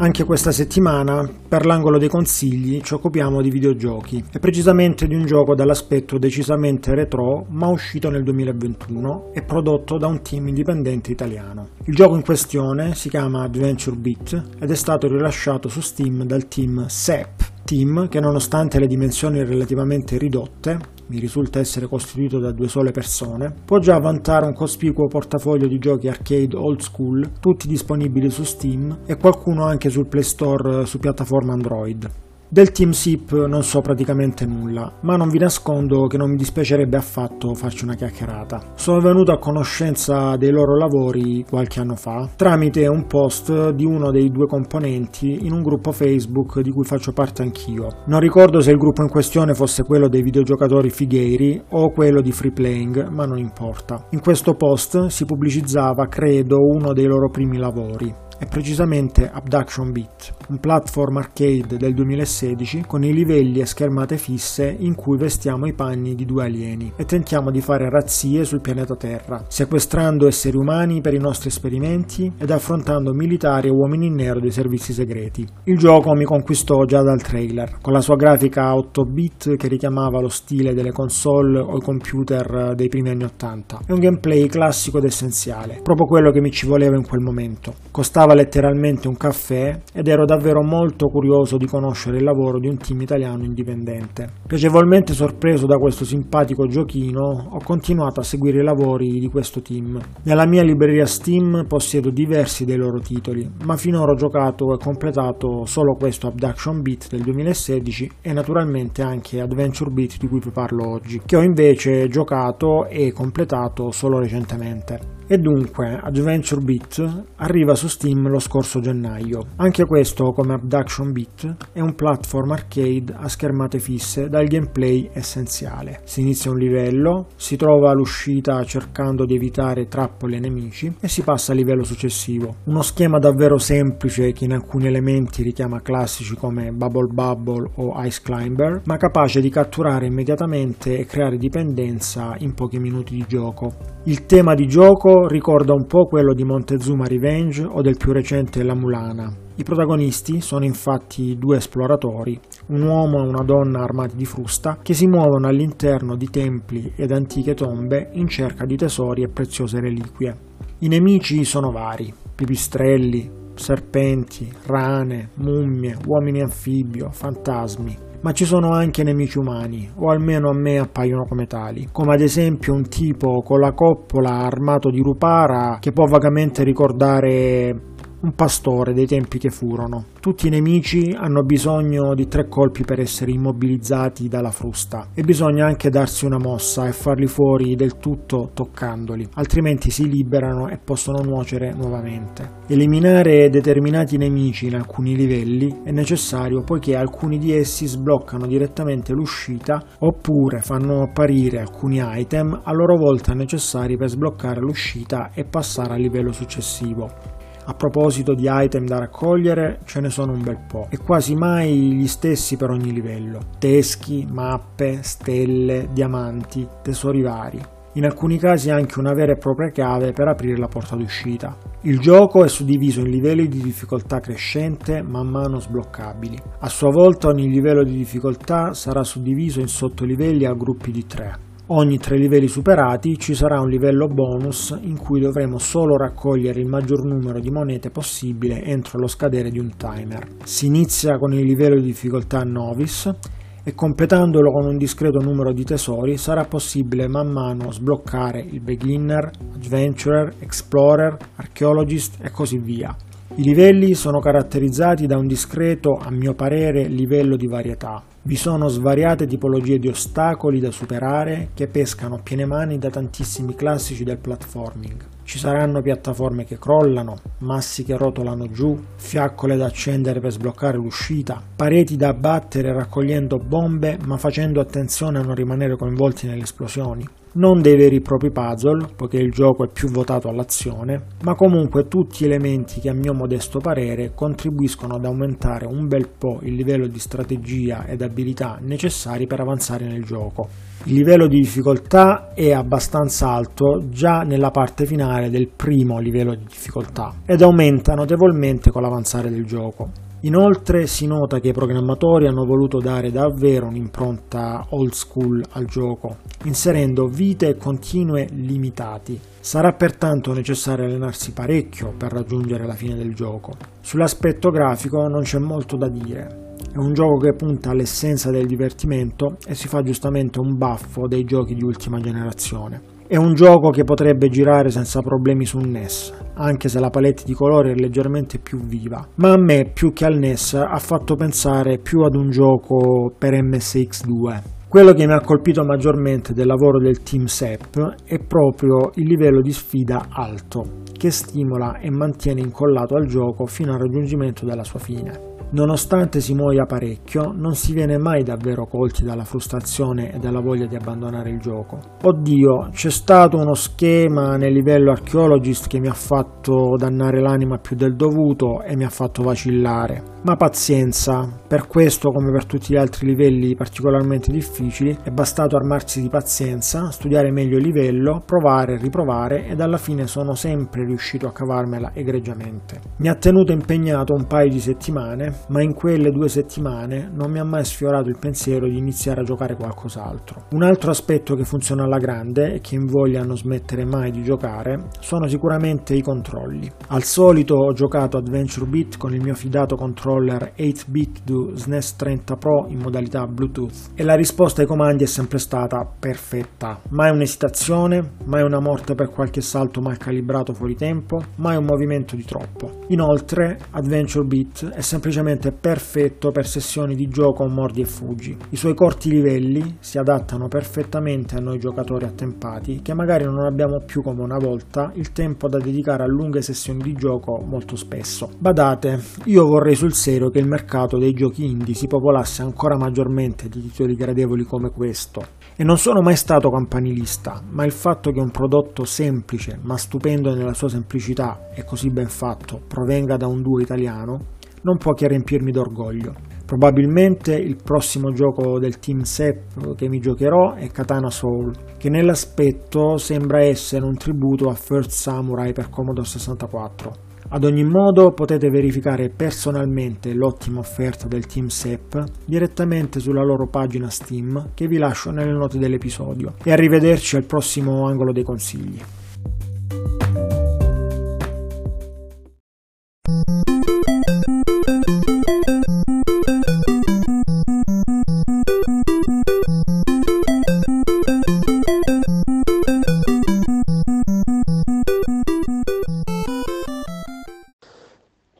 Anche 0.00 0.22
questa 0.22 0.52
settimana, 0.52 1.28
per 1.48 1.66
l'angolo 1.66 1.98
dei 1.98 2.08
consigli, 2.08 2.80
ci 2.82 2.94
occupiamo 2.94 3.42
di 3.42 3.50
videogiochi 3.50 4.22
e 4.32 4.38
precisamente 4.38 5.08
di 5.08 5.16
un 5.16 5.26
gioco 5.26 5.56
dall'aspetto 5.56 6.18
decisamente 6.18 6.94
retro, 6.94 7.46
ma 7.48 7.66
uscito 7.66 8.08
nel 8.08 8.22
2021 8.22 9.32
e 9.34 9.42
prodotto 9.42 9.98
da 9.98 10.06
un 10.06 10.22
team 10.22 10.46
indipendente 10.46 11.10
italiano. 11.10 11.70
Il 11.86 11.96
gioco 11.96 12.14
in 12.14 12.22
questione 12.22 12.94
si 12.94 13.08
chiama 13.08 13.42
Adventure 13.42 13.96
Beat 13.96 14.44
ed 14.60 14.70
è 14.70 14.76
stato 14.76 15.08
rilasciato 15.08 15.68
su 15.68 15.80
Steam 15.80 16.22
dal 16.22 16.46
team 16.46 16.86
SEP, 16.86 17.64
team 17.64 18.06
che 18.06 18.20
nonostante 18.20 18.78
le 18.78 18.86
dimensioni 18.86 19.42
relativamente 19.42 20.16
ridotte 20.16 20.96
mi 21.08 21.18
risulta 21.18 21.58
essere 21.58 21.86
costituito 21.86 22.38
da 22.38 22.52
due 22.52 22.68
sole 22.68 22.90
persone, 22.90 23.54
può 23.64 23.78
già 23.78 23.98
vantare 23.98 24.46
un 24.46 24.54
cospicuo 24.54 25.06
portafoglio 25.06 25.66
di 25.66 25.78
giochi 25.78 26.08
arcade 26.08 26.56
old 26.56 26.80
school, 26.80 27.32
tutti 27.40 27.66
disponibili 27.66 28.30
su 28.30 28.44
Steam 28.44 29.00
e 29.06 29.16
qualcuno 29.16 29.64
anche 29.64 29.90
sul 29.90 30.06
Play 30.06 30.22
Store 30.22 30.86
su 30.86 30.98
piattaforma 30.98 31.52
Android. 31.52 32.27
Del 32.50 32.72
team 32.72 32.92
SIP 32.92 33.46
non 33.46 33.62
so 33.62 33.82
praticamente 33.82 34.46
nulla, 34.46 34.90
ma 35.02 35.16
non 35.16 35.28
vi 35.28 35.38
nascondo 35.38 36.06
che 36.06 36.16
non 36.16 36.30
mi 36.30 36.36
dispiacerebbe 36.36 36.96
affatto 36.96 37.52
farci 37.52 37.84
una 37.84 37.94
chiacchierata. 37.94 38.72
Sono 38.74 39.00
venuto 39.00 39.32
a 39.32 39.38
conoscenza 39.38 40.34
dei 40.36 40.50
loro 40.50 40.74
lavori 40.74 41.44
qualche 41.46 41.80
anno 41.80 41.94
fa 41.94 42.26
tramite 42.34 42.86
un 42.86 43.06
post 43.06 43.72
di 43.72 43.84
uno 43.84 44.10
dei 44.10 44.30
due 44.30 44.46
componenti 44.46 45.44
in 45.44 45.52
un 45.52 45.60
gruppo 45.60 45.92
Facebook 45.92 46.60
di 46.60 46.70
cui 46.70 46.84
faccio 46.84 47.12
parte 47.12 47.42
anch'io. 47.42 47.88
Non 48.06 48.18
ricordo 48.18 48.60
se 48.60 48.70
il 48.70 48.78
gruppo 48.78 49.02
in 49.02 49.10
questione 49.10 49.52
fosse 49.52 49.82
quello 49.82 50.08
dei 50.08 50.22
videogiocatori 50.22 50.88
fighieri 50.88 51.62
o 51.72 51.90
quello 51.90 52.22
di 52.22 52.32
free 52.32 52.52
playing, 52.52 53.08
ma 53.08 53.26
non 53.26 53.36
importa. 53.36 54.06
In 54.12 54.20
questo 54.20 54.54
post 54.54 55.08
si 55.08 55.26
pubblicizzava, 55.26 56.06
credo, 56.06 56.56
uno 56.60 56.94
dei 56.94 57.04
loro 57.04 57.28
primi 57.28 57.58
lavori 57.58 58.26
è 58.38 58.46
precisamente 58.46 59.28
Abduction 59.28 59.90
Beat, 59.90 60.37
un 60.48 60.58
platform 60.60 61.18
arcade 61.18 61.76
del 61.76 61.92
2016 61.92 62.84
con 62.86 63.04
i 63.04 63.12
livelli 63.12 63.60
e 63.60 63.66
schermate 63.66 64.16
fisse 64.16 64.74
in 64.78 64.94
cui 64.94 65.18
vestiamo 65.18 65.66
i 65.66 65.74
panni 65.74 66.14
di 66.14 66.24
due 66.24 66.44
alieni 66.44 66.92
e 66.96 67.04
tentiamo 67.04 67.50
di 67.50 67.60
fare 67.60 67.90
razzie 67.90 68.44
sul 68.44 68.62
pianeta 68.62 68.96
Terra, 68.96 69.44
sequestrando 69.46 70.26
esseri 70.26 70.56
umani 70.56 71.02
per 71.02 71.12
i 71.12 71.18
nostri 71.18 71.48
esperimenti 71.48 72.32
ed 72.38 72.50
affrontando 72.50 73.12
militari 73.12 73.68
e 73.68 73.72
uomini 73.72 74.06
in 74.06 74.14
nero 74.14 74.40
dei 74.40 74.50
servizi 74.50 74.94
segreti. 74.94 75.46
Il 75.64 75.76
gioco 75.76 76.14
mi 76.14 76.24
conquistò 76.24 76.84
già 76.84 77.02
dal 77.02 77.20
trailer, 77.20 77.78
con 77.82 77.92
la 77.92 78.00
sua 78.00 78.16
grafica 78.16 78.74
8 78.74 79.02
bit 79.04 79.56
che 79.56 79.68
richiamava 79.68 80.20
lo 80.20 80.28
stile 80.28 80.72
delle 80.72 80.92
console 80.92 81.58
o 81.58 81.76
i 81.76 81.82
computer 81.82 82.74
dei 82.74 82.88
primi 82.88 83.10
anni 83.10 83.24
80 83.24 83.80
e 83.86 83.92
un 83.92 84.00
gameplay 84.00 84.46
classico 84.46 84.96
ed 84.96 85.04
essenziale, 85.04 85.80
proprio 85.82 86.06
quello 86.06 86.30
che 86.30 86.40
mi 86.40 86.50
ci 86.50 86.66
voleva 86.66 86.96
in 86.96 87.06
quel 87.06 87.20
momento. 87.20 87.74
Costava 87.90 88.32
letteralmente 88.32 89.08
un 89.08 89.16
caffè 89.16 89.78
ed 89.92 90.08
ero 90.08 90.24
davvero 90.24 90.36
molto 90.62 91.08
curioso 91.08 91.56
di 91.56 91.66
conoscere 91.66 92.18
il 92.18 92.24
lavoro 92.24 92.58
di 92.58 92.68
un 92.68 92.76
team 92.76 93.00
italiano 93.00 93.44
indipendente. 93.44 94.28
Piacevolmente 94.46 95.12
sorpreso 95.12 95.66
da 95.66 95.76
questo 95.76 96.04
simpatico 96.04 96.66
giochino, 96.66 97.48
ho 97.50 97.58
continuato 97.62 98.20
a 98.20 98.22
seguire 98.22 98.60
i 98.60 98.64
lavori 98.64 99.18
di 99.18 99.28
questo 99.28 99.60
team. 99.60 99.98
Nella 100.22 100.46
mia 100.46 100.62
libreria 100.62 101.06
Steam 101.06 101.66
possiedo 101.66 102.10
diversi 102.10 102.64
dei 102.64 102.76
loro 102.76 103.00
titoli, 103.00 103.48
ma 103.64 103.76
finora 103.76 104.12
ho 104.12 104.16
giocato 104.16 104.72
e 104.74 104.78
completato 104.78 105.64
solo 105.64 105.94
questo 105.94 106.28
Abduction 106.28 106.80
Beat 106.82 107.08
del 107.10 107.22
2016 107.22 108.10
e 108.22 108.32
naturalmente 108.32 109.02
anche 109.02 109.40
Adventure 109.40 109.90
Beat 109.90 110.18
di 110.18 110.28
cui 110.28 110.40
vi 110.40 110.50
parlo 110.50 110.88
oggi, 110.88 111.20
che 111.24 111.36
ho 111.36 111.42
invece 111.42 112.08
giocato 112.08 112.86
e 112.86 113.12
completato 113.12 113.90
solo 113.90 114.18
recentemente. 114.18 115.17
E 115.30 115.36
dunque 115.36 116.00
Adventure 116.02 116.62
Beat 116.62 117.24
arriva 117.36 117.74
su 117.74 117.86
Steam 117.86 118.28
lo 118.28 118.38
scorso 118.38 118.80
gennaio. 118.80 119.48
Anche 119.56 119.84
questo, 119.84 120.32
come 120.32 120.54
Abduction 120.54 121.12
Beat, 121.12 121.68
è 121.74 121.80
un 121.80 121.94
platform 121.94 122.52
arcade 122.52 123.14
a 123.14 123.28
schermate 123.28 123.78
fisse 123.78 124.30
dal 124.30 124.46
gameplay 124.46 125.10
essenziale. 125.12 126.00
Si 126.04 126.22
inizia 126.22 126.50
un 126.50 126.56
livello, 126.56 127.26
si 127.36 127.56
trova 127.56 127.90
all'uscita 127.90 128.64
cercando 128.64 129.26
di 129.26 129.34
evitare 129.34 129.86
trappole 129.86 130.36
e 130.36 130.40
nemici 130.40 130.90
e 130.98 131.08
si 131.08 131.20
passa 131.20 131.52
al 131.52 131.58
livello 131.58 131.84
successivo. 131.84 132.54
Uno 132.64 132.80
schema 132.80 133.18
davvero 133.18 133.58
semplice 133.58 134.32
che 134.32 134.46
in 134.46 134.54
alcuni 134.54 134.86
elementi 134.86 135.42
richiama 135.42 135.82
classici 135.82 136.36
come 136.36 136.72
Bubble 136.72 137.12
Bubble 137.12 137.70
o 137.74 137.92
Ice 138.02 138.22
Climber, 138.22 138.80
ma 138.86 138.96
capace 138.96 139.42
di 139.42 139.50
catturare 139.50 140.06
immediatamente 140.06 140.96
e 140.96 141.04
creare 141.04 141.36
dipendenza 141.36 142.34
in 142.38 142.54
pochi 142.54 142.78
minuti 142.78 143.14
di 143.14 143.26
gioco. 143.28 143.96
Il 144.04 144.24
tema 144.24 144.54
di 144.54 144.66
gioco 144.66 145.17
ricorda 145.26 145.72
un 145.72 145.86
po' 145.86 146.06
quello 146.06 146.34
di 146.34 146.44
Montezuma 146.44 147.06
Revenge 147.06 147.64
o 147.64 147.80
del 147.82 147.96
più 147.96 148.12
recente 148.12 148.62
La 148.62 148.74
Mulana. 148.74 149.30
I 149.56 149.64
protagonisti 149.64 150.40
sono 150.40 150.64
infatti 150.64 151.36
due 151.36 151.56
esploratori, 151.56 152.38
un 152.66 152.82
uomo 152.82 153.24
e 153.24 153.28
una 153.28 153.42
donna 153.42 153.80
armati 153.80 154.14
di 154.14 154.24
frusta, 154.24 154.78
che 154.80 154.94
si 154.94 155.06
muovono 155.06 155.48
all'interno 155.48 156.14
di 156.14 156.28
templi 156.30 156.92
ed 156.94 157.10
antiche 157.10 157.54
tombe 157.54 158.10
in 158.12 158.28
cerca 158.28 158.64
di 158.64 158.76
tesori 158.76 159.22
e 159.22 159.28
preziose 159.28 159.80
reliquie. 159.80 160.36
I 160.78 160.88
nemici 160.88 161.42
sono 161.44 161.72
vari, 161.72 162.12
pipistrelli, 162.34 163.28
serpenti, 163.54 164.48
rane, 164.66 165.30
mummie, 165.34 165.96
uomini 166.06 166.40
anfibio, 166.40 167.10
fantasmi, 167.10 167.96
ma 168.20 168.32
ci 168.32 168.44
sono 168.44 168.72
anche 168.72 169.02
nemici 169.02 169.38
umani, 169.38 169.90
o 169.96 170.10
almeno 170.10 170.50
a 170.50 170.54
me 170.54 170.78
appaiono 170.78 171.24
come 171.24 171.46
tali, 171.46 171.88
come 171.92 172.14
ad 172.14 172.20
esempio 172.20 172.74
un 172.74 172.88
tipo 172.88 173.42
con 173.42 173.60
la 173.60 173.72
coppola 173.72 174.38
armato 174.38 174.90
di 174.90 175.00
rupara 175.00 175.78
che 175.80 175.92
può 175.92 176.06
vagamente 176.06 176.64
ricordare 176.64 177.96
un 178.20 178.34
pastore 178.34 178.94
dei 178.94 179.06
tempi 179.06 179.38
che 179.38 179.50
furono. 179.50 180.06
Tutti 180.20 180.48
i 180.48 180.50
nemici 180.50 181.14
hanno 181.16 181.42
bisogno 181.42 182.14
di 182.14 182.26
tre 182.26 182.48
colpi 182.48 182.82
per 182.84 182.98
essere 183.00 183.30
immobilizzati 183.30 184.28
dalla 184.28 184.50
frusta 184.50 185.08
e 185.14 185.22
bisogna 185.22 185.66
anche 185.66 185.90
darsi 185.90 186.26
una 186.26 186.38
mossa 186.38 186.86
e 186.86 186.92
farli 186.92 187.26
fuori 187.26 187.76
del 187.76 187.98
tutto 187.98 188.50
toccandoli, 188.52 189.28
altrimenti 189.34 189.90
si 189.90 190.08
liberano 190.08 190.68
e 190.68 190.78
possono 190.82 191.22
nuocere 191.22 191.72
nuovamente. 191.72 192.56
Eliminare 192.66 193.48
determinati 193.48 194.16
nemici 194.16 194.66
in 194.66 194.74
alcuni 194.74 195.14
livelli 195.14 195.82
è 195.84 195.92
necessario 195.92 196.62
poiché 196.62 196.96
alcuni 196.96 197.38
di 197.38 197.52
essi 197.52 197.86
sbloccano 197.86 198.46
direttamente 198.46 199.12
l'uscita 199.12 199.82
oppure 200.00 200.60
fanno 200.60 201.02
apparire 201.02 201.60
alcuni 201.60 202.00
item 202.02 202.60
a 202.64 202.72
loro 202.72 202.96
volta 202.96 203.32
necessari 203.32 203.96
per 203.96 204.08
sbloccare 204.08 204.60
l'uscita 204.60 205.30
e 205.32 205.44
passare 205.44 205.94
al 205.94 206.00
livello 206.00 206.32
successivo. 206.32 207.36
A 207.68 207.74
proposito 207.74 208.32
di 208.32 208.46
item 208.48 208.86
da 208.86 208.98
raccogliere, 208.98 209.80
ce 209.84 210.00
ne 210.00 210.08
sono 210.08 210.32
un 210.32 210.42
bel 210.42 210.58
po' 210.66 210.86
e 210.88 210.96
quasi 210.96 211.34
mai 211.34 211.92
gli 211.92 212.06
stessi 212.06 212.56
per 212.56 212.70
ogni 212.70 212.94
livello. 212.94 213.40
Teschi, 213.58 214.26
mappe, 214.26 215.02
stelle, 215.02 215.90
diamanti, 215.92 216.66
tesori 216.82 217.20
vari. 217.20 217.60
In 217.92 218.06
alcuni 218.06 218.38
casi 218.38 218.70
anche 218.70 218.98
una 218.98 219.12
vera 219.12 219.32
e 219.32 219.36
propria 219.36 219.68
chiave 219.68 220.12
per 220.12 220.28
aprire 220.28 220.56
la 220.56 220.66
porta 220.66 220.96
d'uscita. 220.96 221.58
Il 221.82 221.98
gioco 221.98 222.42
è 222.42 222.48
suddiviso 222.48 223.00
in 223.00 223.10
livelli 223.10 223.48
di 223.48 223.60
difficoltà 223.60 224.18
crescente 224.18 225.02
man 225.02 225.28
mano 225.28 225.60
sbloccabili. 225.60 226.38
A 226.60 226.68
sua 226.70 226.88
volta 226.88 227.28
ogni 227.28 227.50
livello 227.50 227.84
di 227.84 227.94
difficoltà 227.94 228.72
sarà 228.72 229.04
suddiviso 229.04 229.60
in 229.60 229.68
sottolivelli 229.68 230.46
a 230.46 230.54
gruppi 230.54 230.90
di 230.90 231.04
tre. 231.04 231.47
Ogni 231.70 231.98
tre 231.98 232.16
livelli 232.16 232.48
superati 232.48 233.18
ci 233.18 233.34
sarà 233.34 233.60
un 233.60 233.68
livello 233.68 234.06
bonus 234.08 234.74
in 234.80 234.96
cui 234.96 235.20
dovremo 235.20 235.58
solo 235.58 235.98
raccogliere 235.98 236.60
il 236.60 236.66
maggior 236.66 237.04
numero 237.04 237.40
di 237.40 237.50
monete 237.50 237.90
possibile 237.90 238.62
entro 238.64 238.98
lo 238.98 239.06
scadere 239.06 239.50
di 239.50 239.58
un 239.58 239.76
timer. 239.76 240.28
Si 240.44 240.64
inizia 240.64 241.18
con 241.18 241.34
il 241.34 241.44
livello 241.44 241.74
di 241.74 241.84
difficoltà 241.84 242.42
Novice 242.42 243.16
e 243.62 243.74
completandolo 243.74 244.50
con 244.50 244.64
un 244.64 244.78
discreto 244.78 245.18
numero 245.18 245.52
di 245.52 245.62
tesori 245.62 246.16
sarà 246.16 246.44
possibile 246.44 247.06
man 247.06 247.30
mano 247.30 247.70
sbloccare 247.70 248.40
il 248.40 248.62
Beginner, 248.62 249.30
Adventurer, 249.54 250.36
Explorer, 250.38 251.18
Archaeologist 251.36 252.16
e 252.22 252.30
così 252.30 252.56
via. 252.56 252.96
I 253.34 253.42
livelli 253.42 253.92
sono 253.92 254.20
caratterizzati 254.20 255.06
da 255.06 255.18
un 255.18 255.26
discreto, 255.26 255.98
a 256.00 256.10
mio 256.10 256.32
parere, 256.32 256.88
livello 256.88 257.36
di 257.36 257.46
varietà. 257.46 258.02
Vi 258.28 258.36
sono 258.36 258.68
svariate 258.68 259.26
tipologie 259.26 259.78
di 259.78 259.88
ostacoli 259.88 260.60
da 260.60 260.70
superare 260.70 261.48
che 261.54 261.66
pescano 261.66 262.16
a 262.16 262.20
piene 262.22 262.44
mani 262.44 262.78
da 262.78 262.90
tantissimi 262.90 263.54
classici 263.54 264.04
del 264.04 264.18
platforming. 264.18 265.02
Ci 265.22 265.38
saranno 265.38 265.80
piattaforme 265.80 266.44
che 266.44 266.58
crollano, 266.58 267.16
massi 267.38 267.84
che 267.84 267.96
rotolano 267.96 268.50
giù, 268.50 268.78
fiaccole 268.96 269.56
da 269.56 269.64
accendere 269.64 270.20
per 270.20 270.32
sbloccare 270.32 270.76
l'uscita, 270.76 271.42
pareti 271.56 271.96
da 271.96 272.08
abbattere 272.08 272.70
raccogliendo 272.74 273.38
bombe 273.38 273.96
ma 274.04 274.18
facendo 274.18 274.60
attenzione 274.60 275.20
a 275.20 275.22
non 275.22 275.34
rimanere 275.34 275.76
coinvolti 275.76 276.26
nelle 276.26 276.42
esplosioni, 276.42 277.08
non 277.38 277.60
dei 277.62 277.76
veri 277.76 277.96
e 277.96 278.00
propri 278.00 278.32
puzzle, 278.32 278.88
poiché 278.96 279.18
il 279.18 279.30
gioco 279.30 279.64
è 279.64 279.70
più 279.72 279.88
votato 279.88 280.28
all'azione, 280.28 281.02
ma 281.22 281.36
comunque 281.36 281.86
tutti 281.86 282.24
elementi 282.24 282.80
che 282.80 282.88
a 282.88 282.94
mio 282.94 283.14
modesto 283.14 283.60
parere 283.60 284.10
contribuiscono 284.12 284.96
ad 284.96 285.04
aumentare 285.04 285.64
un 285.66 285.86
bel 285.86 286.08
po' 286.08 286.40
il 286.42 286.54
livello 286.54 286.88
di 286.88 286.98
strategia 286.98 287.86
ed 287.86 288.02
abilità 288.02 288.58
necessari 288.60 289.28
per 289.28 289.40
avanzare 289.40 289.86
nel 289.86 290.04
gioco. 290.04 290.48
Il 290.84 290.94
livello 290.94 291.28
di 291.28 291.38
difficoltà 291.38 292.32
è 292.34 292.52
abbastanza 292.52 293.30
alto 293.30 293.84
già 293.88 294.22
nella 294.22 294.50
parte 294.50 294.84
finale 294.84 295.30
del 295.30 295.48
primo 295.48 296.00
livello 296.00 296.34
di 296.34 296.44
difficoltà 296.44 297.14
ed 297.24 297.42
aumenta 297.42 297.94
notevolmente 297.94 298.70
con 298.70 298.82
l'avanzare 298.82 299.30
del 299.30 299.44
gioco. 299.44 300.07
Inoltre 300.22 300.88
si 300.88 301.06
nota 301.06 301.38
che 301.38 301.50
i 301.50 301.52
programmatori 301.52 302.26
hanno 302.26 302.44
voluto 302.44 302.80
dare 302.80 303.12
davvero 303.12 303.68
un'impronta 303.68 304.66
old 304.70 304.90
school 304.90 305.44
al 305.50 305.66
gioco, 305.66 306.16
inserendo 306.42 307.06
vite 307.06 307.56
continue 307.56 308.26
limitati. 308.32 309.16
Sarà 309.38 309.74
pertanto 309.74 310.32
necessario 310.32 310.86
allenarsi 310.86 311.32
parecchio 311.32 311.94
per 311.96 312.10
raggiungere 312.10 312.66
la 312.66 312.74
fine 312.74 312.96
del 312.96 313.14
gioco. 313.14 313.52
Sull'aspetto 313.80 314.50
grafico 314.50 315.06
non 315.06 315.22
c'è 315.22 315.38
molto 315.38 315.76
da 315.76 315.88
dire. 315.88 316.56
È 316.72 316.78
un 316.78 316.94
gioco 316.94 317.18
che 317.18 317.34
punta 317.34 317.70
all'essenza 317.70 318.32
del 318.32 318.46
divertimento 318.46 319.36
e 319.46 319.54
si 319.54 319.68
fa 319.68 319.82
giustamente 319.82 320.40
un 320.40 320.58
baffo 320.58 321.06
dei 321.06 321.22
giochi 321.22 321.54
di 321.54 321.62
ultima 321.62 322.00
generazione. 322.00 322.97
È 323.10 323.16
un 323.16 323.32
gioco 323.32 323.70
che 323.70 323.84
potrebbe 323.84 324.28
girare 324.28 324.68
senza 324.68 325.00
problemi 325.00 325.46
su 325.46 325.56
NES, 325.58 326.12
anche 326.34 326.68
se 326.68 326.78
la 326.78 326.90
palette 326.90 327.22
di 327.24 327.32
colori 327.32 327.70
è 327.70 327.74
leggermente 327.74 328.38
più 328.38 328.58
viva, 328.58 329.02
ma 329.14 329.32
a 329.32 329.38
me 329.38 329.70
più 329.72 329.94
che 329.94 330.04
al 330.04 330.18
NES 330.18 330.52
ha 330.52 330.76
fatto 330.76 331.14
pensare 331.14 331.78
più 331.78 332.00
ad 332.02 332.14
un 332.14 332.28
gioco 332.28 333.10
per 333.16 333.32
MSX2. 333.32 334.42
Quello 334.68 334.92
che 334.92 335.06
mi 335.06 335.14
ha 335.14 335.22
colpito 335.22 335.64
maggiormente 335.64 336.34
del 336.34 336.48
lavoro 336.48 336.78
del 336.78 337.02
team 337.02 337.24
SEP 337.24 338.02
è 338.04 338.18
proprio 338.18 338.90
il 338.96 339.06
livello 339.06 339.40
di 339.40 339.52
sfida 339.52 340.08
alto, 340.10 340.82
che 340.92 341.10
stimola 341.10 341.78
e 341.78 341.90
mantiene 341.90 342.42
incollato 342.42 342.94
al 342.94 343.06
gioco 343.06 343.46
fino 343.46 343.72
al 343.72 343.78
raggiungimento 343.78 344.44
della 344.44 344.64
sua 344.64 344.80
fine. 344.80 345.36
Nonostante 345.50 346.20
si 346.20 346.34
muoia 346.34 346.66
parecchio, 346.66 347.32
non 347.34 347.54
si 347.54 347.72
viene 347.72 347.96
mai 347.96 348.22
davvero 348.22 348.66
colti 348.66 349.02
dalla 349.02 349.24
frustrazione 349.24 350.12
e 350.12 350.18
dalla 350.18 350.40
voglia 350.40 350.66
di 350.66 350.76
abbandonare 350.76 351.30
il 351.30 351.38
gioco. 351.38 351.78
Oddio, 352.02 352.68
c'è 352.70 352.90
stato 352.90 353.38
uno 353.38 353.54
schema 353.54 354.36
nel 354.36 354.52
livello 354.52 354.90
Archaeologist 354.90 355.66
che 355.66 355.80
mi 355.80 355.88
ha 355.88 355.94
fatto 355.94 356.76
dannare 356.76 357.22
l'anima 357.22 357.56
più 357.56 357.76
del 357.76 357.96
dovuto 357.96 358.60
e 358.60 358.76
mi 358.76 358.84
ha 358.84 358.90
fatto 358.90 359.22
vacillare. 359.22 360.16
Ma 360.20 360.34
pazienza, 360.34 361.28
per 361.46 361.68
questo 361.68 362.10
come 362.10 362.32
per 362.32 362.44
tutti 362.44 362.72
gli 362.72 362.76
altri 362.76 363.06
livelli 363.06 363.54
particolarmente 363.54 364.32
difficili 364.32 364.98
è 365.04 365.10
bastato 365.10 365.54
armarsi 365.54 366.02
di 366.02 366.08
pazienza, 366.08 366.90
studiare 366.90 367.30
meglio 367.30 367.56
il 367.56 367.62
livello, 367.62 368.20
provare, 368.26 368.78
riprovare 368.78 369.46
ed 369.46 369.60
alla 369.60 369.76
fine 369.76 370.08
sono 370.08 370.34
sempre 370.34 370.84
riuscito 370.84 371.28
a 371.28 371.32
cavarmela 371.32 371.92
egregiamente. 371.94 372.80
Mi 372.96 373.08
ha 373.08 373.14
tenuto 373.14 373.52
impegnato 373.52 374.12
un 374.12 374.26
paio 374.26 374.50
di 374.50 374.58
settimane, 374.58 375.32
ma 375.50 375.62
in 375.62 375.72
quelle 375.72 376.10
due 376.10 376.28
settimane 376.28 377.08
non 377.14 377.30
mi 377.30 377.38
ha 377.38 377.44
mai 377.44 377.64
sfiorato 377.64 378.08
il 378.08 378.18
pensiero 378.18 378.66
di 378.66 378.76
iniziare 378.76 379.20
a 379.20 379.24
giocare 379.24 379.54
qualcos'altro. 379.54 380.46
Un 380.50 380.64
altro 380.64 380.90
aspetto 380.90 381.36
che 381.36 381.44
funziona 381.44 381.84
alla 381.84 381.98
grande 381.98 382.54
e 382.54 382.60
che 382.60 382.74
invoglia 382.74 383.20
a 383.20 383.24
non 383.24 383.36
smettere 383.36 383.84
mai 383.84 384.10
di 384.10 384.24
giocare 384.24 384.88
sono 384.98 385.28
sicuramente 385.28 385.94
i 385.94 386.02
controlli. 386.02 386.68
Al 386.88 387.04
solito 387.04 387.54
ho 387.54 387.72
giocato 387.72 388.16
Adventure 388.16 388.66
Beat 388.66 388.96
con 388.96 389.14
il 389.14 389.22
mio 389.22 389.34
fidato 389.34 389.76
controller 389.76 390.06
controller 390.08 390.52
8-bit 390.56 391.20
do 391.24 391.54
SNES 391.54 391.96
30 391.96 392.36
Pro 392.36 392.66
in 392.68 392.78
modalità 392.78 393.26
Bluetooth 393.26 393.90
e 393.94 394.02
la 394.02 394.14
risposta 394.14 394.62
ai 394.62 394.66
comandi 394.66 395.04
è 395.04 395.06
sempre 395.06 395.38
stata 395.38 395.86
perfetta. 395.98 396.80
Mai 396.88 397.10
un'esitazione, 397.10 398.12
mai 398.24 398.42
una 398.42 398.60
morte 398.60 398.94
per 398.94 399.10
qualche 399.10 399.42
salto 399.42 399.82
mal 399.82 399.98
calibrato 399.98 400.54
fuori 400.54 400.74
tempo, 400.74 401.22
mai 401.36 401.56
un 401.56 401.64
movimento 401.64 402.16
di 402.16 402.24
troppo. 402.24 402.86
Inoltre, 402.88 403.58
Adventure 403.72 404.24
Beat 404.24 404.70
è 404.70 404.80
semplicemente 404.80 405.52
perfetto 405.52 406.30
per 406.30 406.46
sessioni 406.46 406.94
di 406.94 407.08
gioco 407.08 407.46
mordi 407.46 407.82
e 407.82 407.84
fuggi. 407.84 408.36
I 408.50 408.56
suoi 408.56 408.74
corti 408.74 409.10
livelli 409.10 409.76
si 409.80 409.98
adattano 409.98 410.48
perfettamente 410.48 411.36
a 411.36 411.40
noi 411.40 411.58
giocatori 411.58 412.06
attempati 412.06 412.80
che 412.80 412.94
magari 412.94 413.24
non 413.24 413.44
abbiamo 413.44 413.82
più 413.84 414.02
come 414.02 414.22
una 414.22 414.38
volta 414.38 414.90
il 414.94 415.12
tempo 415.12 415.48
da 415.48 415.58
dedicare 415.58 416.04
a 416.04 416.06
lunghe 416.06 416.40
sessioni 416.40 416.82
di 416.82 416.94
gioco 416.94 417.42
molto 417.44 417.76
spesso. 417.76 418.30
Badate, 418.38 419.00
io 419.24 419.44
vorrei 419.46 419.74
sul 419.74 419.96
serio 419.98 420.30
che 420.30 420.38
il 420.38 420.46
mercato 420.46 420.96
dei 420.96 421.12
giochi 421.12 421.44
indie 421.44 421.74
si 421.74 421.88
popolasse 421.88 422.42
ancora 422.42 422.76
maggiormente 422.76 423.48
di 423.48 423.60
titoli 423.60 423.94
gradevoli 423.94 424.44
come 424.44 424.70
questo. 424.70 425.20
E 425.56 425.64
non 425.64 425.76
sono 425.76 426.00
mai 426.00 426.14
stato 426.14 426.50
campanilista, 426.50 427.42
ma 427.50 427.64
il 427.64 427.72
fatto 427.72 428.12
che 428.12 428.20
un 428.20 428.30
prodotto 428.30 428.84
semplice 428.84 429.58
ma 429.60 429.76
stupendo 429.76 430.32
nella 430.32 430.54
sua 430.54 430.68
semplicità 430.68 431.50
e 431.52 431.64
così 431.64 431.90
ben 431.90 432.08
fatto 432.08 432.60
provenga 432.66 433.16
da 433.16 433.26
un 433.26 433.42
duo 433.42 433.60
italiano 433.60 434.36
non 434.62 434.76
può 434.76 434.92
che 434.92 435.08
riempirmi 435.08 435.50
d'orgoglio. 435.50 436.14
Probabilmente 436.44 437.34
il 437.34 437.56
prossimo 437.62 438.10
gioco 438.12 438.58
del 438.58 438.78
Team 438.78 439.02
Sepp 439.02 439.74
che 439.74 439.88
mi 439.88 439.98
giocherò 439.98 440.54
è 440.54 440.68
Katana 440.68 441.10
Soul, 441.10 441.76
che 441.76 441.90
nell'aspetto 441.90 442.96
sembra 442.96 443.42
essere 443.42 443.84
un 443.84 443.96
tributo 443.96 444.48
a 444.48 444.54
First 444.54 444.90
Samurai 444.90 445.52
per 445.52 445.68
Commodore 445.68 446.06
64. 446.06 447.07
Ad 447.30 447.44
ogni 447.44 447.62
modo 447.62 448.12
potete 448.12 448.48
verificare 448.48 449.10
personalmente 449.10 450.14
l'ottima 450.14 450.60
offerta 450.60 451.06
del 451.06 451.26
Team 451.26 451.48
SEP 451.48 452.02
direttamente 452.24 453.00
sulla 453.00 453.22
loro 453.22 453.46
pagina 453.48 453.90
Steam 453.90 454.52
che 454.54 454.66
vi 454.66 454.78
lascio 454.78 455.10
nelle 455.10 455.32
note 455.32 455.58
dell'episodio 455.58 456.34
e 456.42 456.52
arrivederci 456.52 457.16
al 457.16 457.26
prossimo 457.26 457.86
angolo 457.86 458.12
dei 458.12 458.22
consigli. 458.24 458.80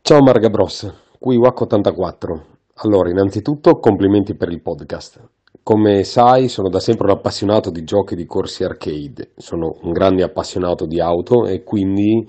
Ciao 0.08 0.22
Marga 0.22 0.48
Bros, 0.48 0.90
qui 1.18 1.36
WAC84. 1.36 2.40
Allora, 2.76 3.10
innanzitutto 3.10 3.78
complimenti 3.78 4.34
per 4.36 4.48
il 4.48 4.62
podcast. 4.62 5.20
Come 5.62 6.02
sai, 6.02 6.48
sono 6.48 6.70
da 6.70 6.80
sempre 6.80 7.10
un 7.10 7.18
appassionato 7.18 7.70
di 7.70 7.84
giochi 7.84 8.14
di 8.14 8.24
corsi 8.24 8.64
arcade, 8.64 9.32
sono 9.36 9.76
un 9.82 9.92
grande 9.92 10.22
appassionato 10.22 10.86
di 10.86 10.98
auto 10.98 11.44
e 11.44 11.62
quindi 11.62 12.26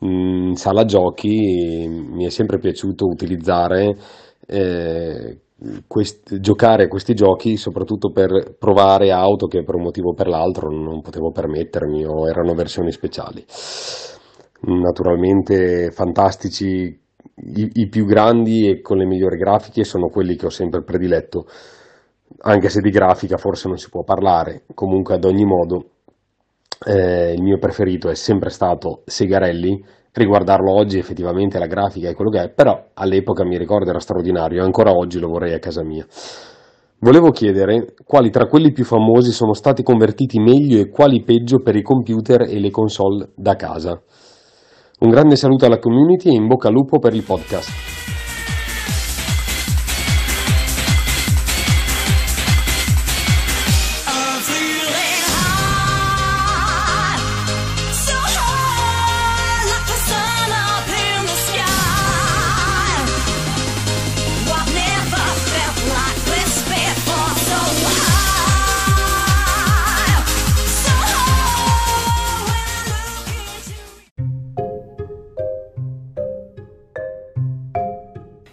in 0.00 0.52
sala 0.56 0.84
giochi 0.84 1.88
mi 1.88 2.26
è 2.26 2.28
sempre 2.28 2.58
piaciuto 2.58 3.06
utilizzare 3.06 3.96
eh, 4.46 5.38
quest- 5.86 6.38
giocare 6.38 6.84
a 6.84 6.88
questi 6.88 7.14
giochi 7.14 7.56
soprattutto 7.56 8.10
per 8.10 8.56
provare 8.58 9.10
auto 9.10 9.46
che 9.46 9.64
per 9.64 9.76
un 9.76 9.84
motivo 9.84 10.10
o 10.10 10.14
per 10.14 10.28
l'altro 10.28 10.68
non 10.68 11.00
potevo 11.00 11.30
permettermi 11.30 12.04
o 12.04 12.28
erano 12.28 12.52
versioni 12.52 12.92
speciali 12.92 13.42
naturalmente 14.64 15.90
fantastici 15.90 17.01
i, 17.34 17.70
i, 17.74 17.88
più 17.88 18.04
grandi 18.04 18.68
e 18.68 18.80
con 18.80 18.96
le 18.96 19.06
migliori 19.06 19.36
grafiche 19.36 19.84
sono 19.84 20.08
quelli 20.08 20.36
che 20.36 20.46
ho 20.46 20.50
sempre 20.50 20.82
prediletto, 20.82 21.46
anche 22.40 22.68
se 22.68 22.80
di 22.80 22.90
grafica 22.90 23.36
forse 23.36 23.68
non 23.68 23.76
si 23.76 23.88
può 23.88 24.02
parlare, 24.02 24.64
comunque 24.74 25.14
ad 25.14 25.24
ogni 25.24 25.44
modo 25.44 25.90
eh, 26.86 27.32
il 27.32 27.42
mio 27.42 27.58
preferito 27.58 28.08
è 28.08 28.14
sempre 28.14 28.50
stato 28.50 29.02
Segarelli, 29.04 29.82
riguardarlo 30.12 30.72
oggi 30.72 30.98
effettivamente 30.98 31.58
la 31.58 31.66
grafica 31.66 32.08
è 32.08 32.14
quello 32.14 32.30
che 32.30 32.42
è, 32.42 32.50
però 32.50 32.90
all'epoca 32.94 33.44
mi 33.44 33.56
ricordo 33.56 33.90
era 33.90 33.98
straordinario 33.98 34.62
ancora 34.62 34.92
oggi 34.92 35.18
lo 35.18 35.28
vorrei 35.28 35.54
a 35.54 35.58
casa 35.58 35.82
mia. 35.82 36.06
Volevo 36.98 37.30
chiedere 37.30 37.94
quali 38.04 38.30
tra 38.30 38.46
quelli 38.46 38.70
più 38.70 38.84
famosi 38.84 39.32
sono 39.32 39.54
stati 39.54 39.82
convertiti 39.82 40.38
meglio 40.38 40.78
e 40.78 40.88
quali 40.88 41.24
peggio 41.24 41.58
per 41.58 41.74
i 41.74 41.82
computer 41.82 42.42
e 42.42 42.60
le 42.60 42.70
console 42.70 43.30
da 43.34 43.56
casa. 43.56 44.00
Un 45.02 45.10
grande 45.10 45.34
saluto 45.34 45.66
alla 45.66 45.80
community 45.80 46.28
e 46.28 46.34
in 46.34 46.46
bocca 46.46 46.68
al 46.68 46.74
lupo 46.74 47.00
per 47.00 47.12
il 47.12 47.24
podcast. 47.24 48.11